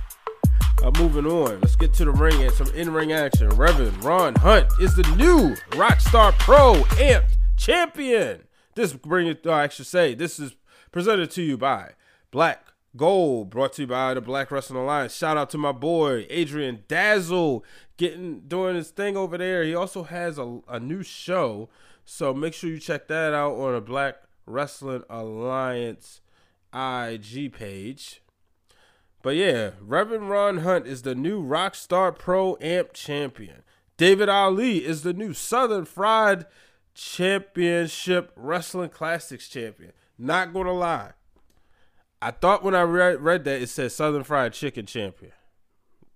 Uh, 0.84 0.92
moving 0.98 1.28
on, 1.28 1.62
let's 1.62 1.76
get 1.76 1.94
to 1.94 2.06
the 2.06 2.12
ring 2.12 2.42
and 2.42 2.52
some 2.52 2.74
in-ring 2.74 3.12
action. 3.12 3.48
Reverend 3.50 4.04
Ron 4.04 4.34
Hunt 4.38 4.70
is 4.82 4.96
the 4.96 5.04
new 5.16 5.54
Rockstar 5.78 6.34
Pro 6.40 6.74
Amped 6.96 7.36
Champion. 7.58 8.48
This 8.74 8.92
bring 8.92 9.28
it, 9.28 9.46
I 9.46 9.68
should 9.68 9.86
say, 9.86 10.16
this 10.16 10.40
is 10.40 10.56
presented 10.92 11.30
to 11.30 11.44
you 11.44 11.60
by 11.60 11.92
Black 12.32 12.68
Gold, 12.96 13.50
brought 13.50 13.74
to 13.74 13.82
you 13.82 13.88
by 13.88 14.14
the 14.14 14.22
Black 14.22 14.52
Wrestling 14.52 14.82
Alliance. 14.82 15.14
Shout 15.14 15.36
out 15.36 15.50
to 15.50 15.58
my 15.58 15.74
boy 15.74 16.26
Adrian 16.30 16.84
Dazzle, 16.88 17.66
getting 17.98 18.42
doing 18.48 18.76
his 18.76 18.90
thing 18.90 19.18
over 19.18 19.38
there. 19.38 19.64
He 19.64 19.76
also 19.76 20.04
has 20.04 20.38
a, 20.38 20.60
a 20.70 20.80
new 20.80 21.04
show, 21.04 21.68
so 22.06 22.34
make 22.34 22.54
sure 22.54 22.70
you 22.70 22.80
check 22.80 23.08
that 23.10 23.34
out 23.34 23.56
on 23.56 23.74
the 23.74 23.82
Black 23.82 24.16
Wrestling 24.46 25.04
Alliance 25.10 26.22
IG 26.74 27.52
page. 27.52 28.22
But 29.22 29.36
yeah, 29.36 29.72
Reverend 29.82 30.30
Ron 30.30 30.58
Hunt 30.60 30.88
is 30.88 31.02
the 31.02 31.16
new 31.16 31.44
Rockstar 31.44 32.18
Pro 32.18 32.58
Amp 32.62 32.94
champion. 32.94 33.64
David 33.98 34.30
Ali 34.30 34.86
is 34.86 35.02
the 35.02 35.14
new 35.14 35.34
Southern 35.34 35.84
Fried 35.86 36.46
Championship 36.94 38.32
Wrestling 38.36 38.90
Classics 38.90 39.50
champion. 39.50 39.92
Not 40.18 40.54
gonna 40.54 40.74
lie. 40.74 41.12
I 42.26 42.32
thought 42.32 42.64
when 42.64 42.74
I 42.74 42.82
read, 42.82 43.22
read 43.22 43.44
that 43.44 43.62
it 43.62 43.70
said 43.70 43.92
Southern 43.92 44.24
Fried 44.24 44.52
Chicken 44.52 44.88
champion. 44.88 45.34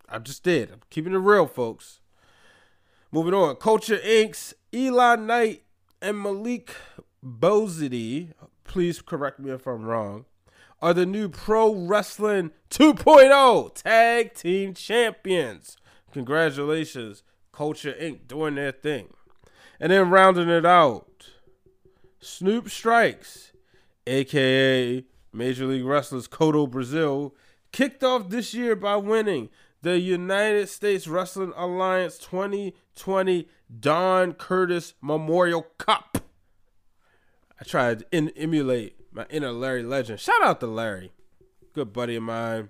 I 0.10 0.18
just 0.18 0.42
did. 0.42 0.72
I'm 0.72 0.80
keeping 0.90 1.14
it 1.14 1.18
real, 1.18 1.46
folks. 1.46 2.00
Moving 3.12 3.36
on. 3.36 3.58
Culture 3.58 4.00
Inc.'s 4.00 4.56
Eli 4.74 5.18
Knight 5.18 5.66
and 6.02 6.20
Malik 6.20 6.74
Bozity, 7.24 8.34
please 8.64 9.04
correct 9.04 9.40
me 9.40 9.52
if 9.52 9.68
I'm 9.68 9.84
wrong, 9.84 10.26
are 10.82 10.96
the 10.96 11.06
new 11.06 11.30
Pro 11.30 11.76
Wrestling 11.76 12.54
2.0 12.72 13.76
Tag 13.76 14.34
Team 14.34 14.74
Champions. 14.74 15.78
Congratulations, 16.12 17.22
Culture 17.52 17.94
Inc. 18.02 18.28
doing 18.28 18.56
their 18.56 18.72
thing. 18.72 19.14
And 19.80 19.92
then 19.92 20.10
rounding 20.10 20.50
it 20.50 20.66
out, 20.66 21.28
Snoop 22.20 22.68
Strikes, 22.68 23.52
aka 24.08 25.06
Major 25.32 25.66
League 25.66 25.86
Wrestlers 25.86 26.28
Kotto 26.28 26.70
Brazil, 26.70 27.36
kicked 27.72 28.04
off 28.04 28.30
this 28.30 28.54
year 28.54 28.76
by 28.76 28.96
winning 28.96 29.50
the 29.82 30.00
United 30.00 30.68
States 30.68 31.08
Wrestling 31.08 31.54
Alliance 31.56 32.18
2020 32.18 33.48
Don 33.80 34.34
Curtis 34.34 34.94
Memorial 35.02 35.64
Cup. 35.78 36.18
I 37.60 37.64
tried 37.64 38.00
to 38.00 38.06
in- 38.12 38.30
emulate 38.30 38.96
my 39.12 39.26
inner 39.30 39.52
Larry 39.52 39.84
Legend. 39.84 40.20
Shout 40.20 40.44
out 40.44 40.60
to 40.60 40.68
Larry, 40.68 41.12
good 41.74 41.94
buddy 41.94 42.16
of 42.16 42.24
mine, 42.24 42.70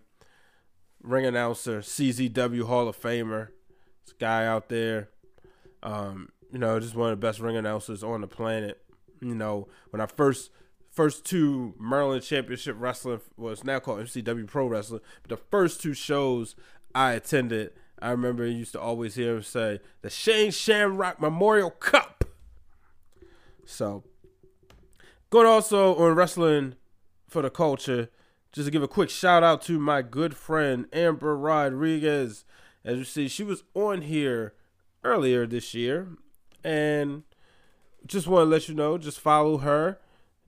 ring 1.01 1.25
announcer, 1.25 1.79
CZW 1.79 2.63
Hall 2.63 2.87
of 2.87 2.99
Famer. 2.99 3.49
This 4.05 4.13
guy 4.19 4.45
out 4.45 4.69
there, 4.69 5.09
um, 5.83 6.29
you 6.51 6.59
know, 6.59 6.79
just 6.79 6.95
one 6.95 7.11
of 7.11 7.19
the 7.19 7.27
best 7.27 7.39
ring 7.39 7.55
announcers 7.55 8.03
on 8.03 8.21
the 8.21 8.27
planet. 8.27 8.81
You 9.21 9.35
know, 9.35 9.67
when 9.89 10.01
I 10.01 10.05
first 10.05 10.49
first 10.99 11.23
two 11.23 11.73
Maryland 11.79 12.21
Championship 12.21 12.75
Wrestling 12.77 13.21
was 13.37 13.63
now 13.63 13.79
called 13.79 14.01
MCW 14.01 14.45
Pro 14.45 14.67
Wrestling, 14.67 14.99
but 15.21 15.29
the 15.29 15.41
first 15.49 15.81
two 15.81 15.93
shows 15.93 16.57
I 16.93 17.13
attended, 17.13 17.71
I 18.01 18.11
remember 18.11 18.43
I 18.43 18.47
used 18.47 18.73
to 18.73 18.81
always 18.81 19.15
hear 19.15 19.37
him 19.37 19.43
say 19.43 19.79
the 20.01 20.09
Shane 20.09 20.51
Shamrock 20.51 21.21
Memorial 21.21 21.71
Cup. 21.71 22.25
So, 23.65 24.03
going 25.29 25.47
also 25.47 25.95
on 25.95 26.15
wrestling 26.15 26.75
for 27.29 27.43
the 27.43 27.49
culture, 27.49 28.09
just 28.51 28.65
to 28.65 28.71
give 28.71 28.83
a 28.83 28.87
quick 28.89 29.09
shout 29.09 29.41
out 29.41 29.61
to 29.61 29.79
my 29.79 30.01
good 30.01 30.35
friend 30.35 30.85
Amber 30.91 31.37
Rodriguez. 31.37 32.43
As 32.83 32.97
you 32.97 33.05
see, 33.05 33.29
she 33.29 33.45
was 33.45 33.63
on 33.73 34.01
here 34.01 34.53
earlier 35.05 35.47
this 35.47 35.73
year, 35.73 36.09
and 36.61 37.23
just 38.05 38.27
want 38.27 38.47
to 38.47 38.49
let 38.49 38.67
you 38.67 38.75
know, 38.75 38.97
just 38.97 39.21
follow 39.21 39.59
her. 39.59 39.97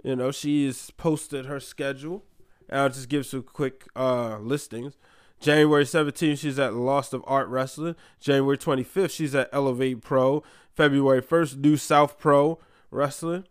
You 0.04 0.16
know, 0.16 0.32
she's 0.32 0.92
posted 0.92 1.46
her 1.46 1.60
schedule. 1.60 2.24
And 2.70 2.80
I'll 2.80 2.90
just 2.90 3.10
give 3.10 3.26
some 3.26 3.44
quick 3.44 3.86
uh, 3.96 4.38
listings. 4.40 4.98
January 5.40 5.84
17th, 5.84 6.40
she's 6.40 6.60
at 6.60 6.76
Lost 6.76 7.14
of 7.14 7.24
Art 7.26 7.48
Wrestling. 7.48 7.96
January 8.20 8.58
25th, 8.58 9.12
she's 9.12 9.34
at 9.36 9.50
Elevate 9.52 10.02
Pro. 10.02 10.44
February 10.76 11.22
1st, 11.22 11.58
New 11.58 11.78
South 11.78 12.18
Pro 12.18 12.60
Wrestling. 12.90 13.46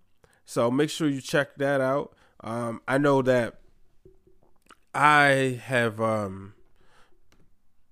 So 0.45 0.71
make 0.71 0.91
sure 0.91 1.09
you 1.09 1.21
check 1.21 1.57
that 1.57 1.81
out. 1.81 2.15
Um, 2.43 2.81
I 2.89 2.99
know 2.99 3.23
that 3.23 3.61
I 4.95 5.61
have, 5.65 6.01
um, 6.01 6.55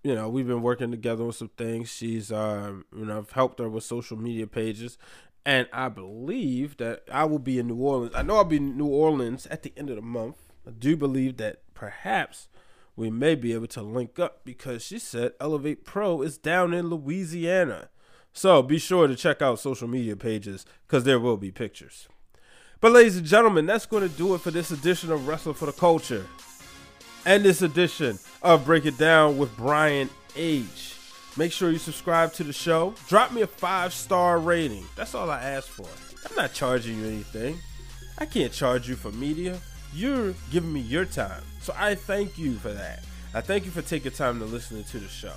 you 0.02 0.14
know, 0.14 0.28
we've 0.28 0.46
been 0.46 0.62
working 0.62 0.90
together 0.90 1.24
on 1.24 1.32
some 1.32 1.50
things. 1.56 1.90
She's, 1.90 2.32
um, 2.32 2.84
you 2.96 3.04
know, 3.04 3.18
I've 3.18 3.30
helped 3.32 3.58
her 3.58 3.68
with 3.68 3.84
social 3.84 4.16
media 4.16 4.46
pages. 4.46 4.96
And 5.44 5.66
I 5.72 5.88
believe 5.88 6.76
that 6.76 7.04
I 7.10 7.24
will 7.24 7.38
be 7.38 7.58
in 7.58 7.68
New 7.68 7.76
Orleans. 7.76 8.14
I 8.14 8.22
know 8.22 8.36
I'll 8.36 8.44
be 8.44 8.58
in 8.58 8.76
New 8.76 8.86
Orleans 8.86 9.46
at 9.46 9.62
the 9.62 9.72
end 9.76 9.88
of 9.88 9.96
the 9.96 10.02
month. 10.02 10.36
I 10.66 10.70
do 10.70 10.96
believe 10.96 11.38
that 11.38 11.62
perhaps 11.74 12.48
we 12.96 13.10
may 13.10 13.34
be 13.34 13.52
able 13.54 13.68
to 13.68 13.82
link 13.82 14.18
up 14.18 14.44
because 14.44 14.84
she 14.84 14.98
said 14.98 15.32
Elevate 15.40 15.84
Pro 15.84 16.20
is 16.20 16.36
down 16.36 16.74
in 16.74 16.90
Louisiana. 16.90 17.88
So 18.32 18.62
be 18.62 18.78
sure 18.78 19.06
to 19.06 19.16
check 19.16 19.40
out 19.40 19.60
social 19.60 19.88
media 19.88 20.16
pages 20.16 20.66
because 20.86 21.04
there 21.04 21.20
will 21.20 21.36
be 21.36 21.50
pictures. 21.50 22.08
But, 22.80 22.92
ladies 22.92 23.16
and 23.16 23.26
gentlemen, 23.26 23.66
that's 23.66 23.86
going 23.86 24.08
to 24.08 24.16
do 24.16 24.34
it 24.34 24.40
for 24.40 24.50
this 24.52 24.70
edition 24.70 25.10
of 25.10 25.26
Wrestling 25.26 25.56
for 25.56 25.66
the 25.66 25.72
Culture 25.72 26.26
and 27.26 27.44
this 27.44 27.62
edition 27.62 28.18
of 28.42 28.64
Break 28.64 28.86
It 28.86 28.96
Down 28.98 29.38
with 29.38 29.56
Brian 29.56 30.08
H. 30.36 30.94
Make 31.38 31.52
sure 31.52 31.70
you 31.70 31.78
subscribe 31.78 32.32
to 32.32 32.42
the 32.42 32.52
show. 32.52 32.94
Drop 33.06 33.30
me 33.30 33.42
a 33.42 33.46
five 33.46 33.94
star 33.94 34.40
rating. 34.40 34.84
That's 34.96 35.14
all 35.14 35.30
I 35.30 35.40
ask 35.40 35.68
for. 35.68 35.86
I'm 36.28 36.34
not 36.34 36.52
charging 36.52 36.98
you 36.98 37.06
anything. 37.06 37.60
I 38.18 38.26
can't 38.26 38.52
charge 38.52 38.88
you 38.88 38.96
for 38.96 39.12
media. 39.12 39.56
You're 39.94 40.34
giving 40.50 40.72
me 40.72 40.80
your 40.80 41.04
time. 41.04 41.44
So 41.60 41.72
I 41.78 41.94
thank 41.94 42.38
you 42.38 42.56
for 42.56 42.70
that. 42.70 43.04
I 43.34 43.40
thank 43.40 43.64
you 43.64 43.70
for 43.70 43.82
taking 43.82 44.10
time 44.10 44.40
to 44.40 44.46
listen 44.46 44.82
to 44.82 44.98
the 44.98 45.06
show. 45.06 45.34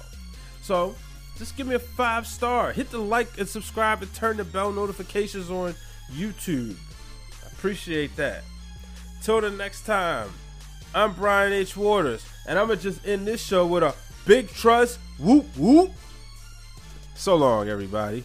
So 0.64 0.96
just 1.38 1.56
give 1.56 1.68
me 1.68 1.76
a 1.76 1.80
five 1.80 2.26
star. 2.26 2.72
Hit 2.72 2.90
the 2.90 2.98
like 2.98 3.38
and 3.38 3.48
subscribe 3.48 4.02
and 4.02 4.12
turn 4.16 4.38
the 4.38 4.44
bell 4.44 4.72
notifications 4.72 5.52
on 5.52 5.76
YouTube. 6.12 6.76
I 7.44 7.48
appreciate 7.54 8.16
that. 8.16 8.44
Till 9.22 9.40
the 9.40 9.52
next 9.52 9.86
time, 9.86 10.30
I'm 10.96 11.14
Brian 11.14 11.54
H. 11.54 11.78
Waters, 11.78 12.26
and 12.48 12.58
I'm 12.58 12.70
gonna 12.70 12.82
just 12.82 13.06
end 13.06 13.28
this 13.28 13.40
show 13.40 13.68
with 13.68 13.84
a 13.84 13.94
big 14.26 14.50
trust. 14.50 15.00
Whoop 15.20 15.46
whoop. 15.58 15.92
So 17.16 17.36
long, 17.36 17.70
everybody. 17.70 18.24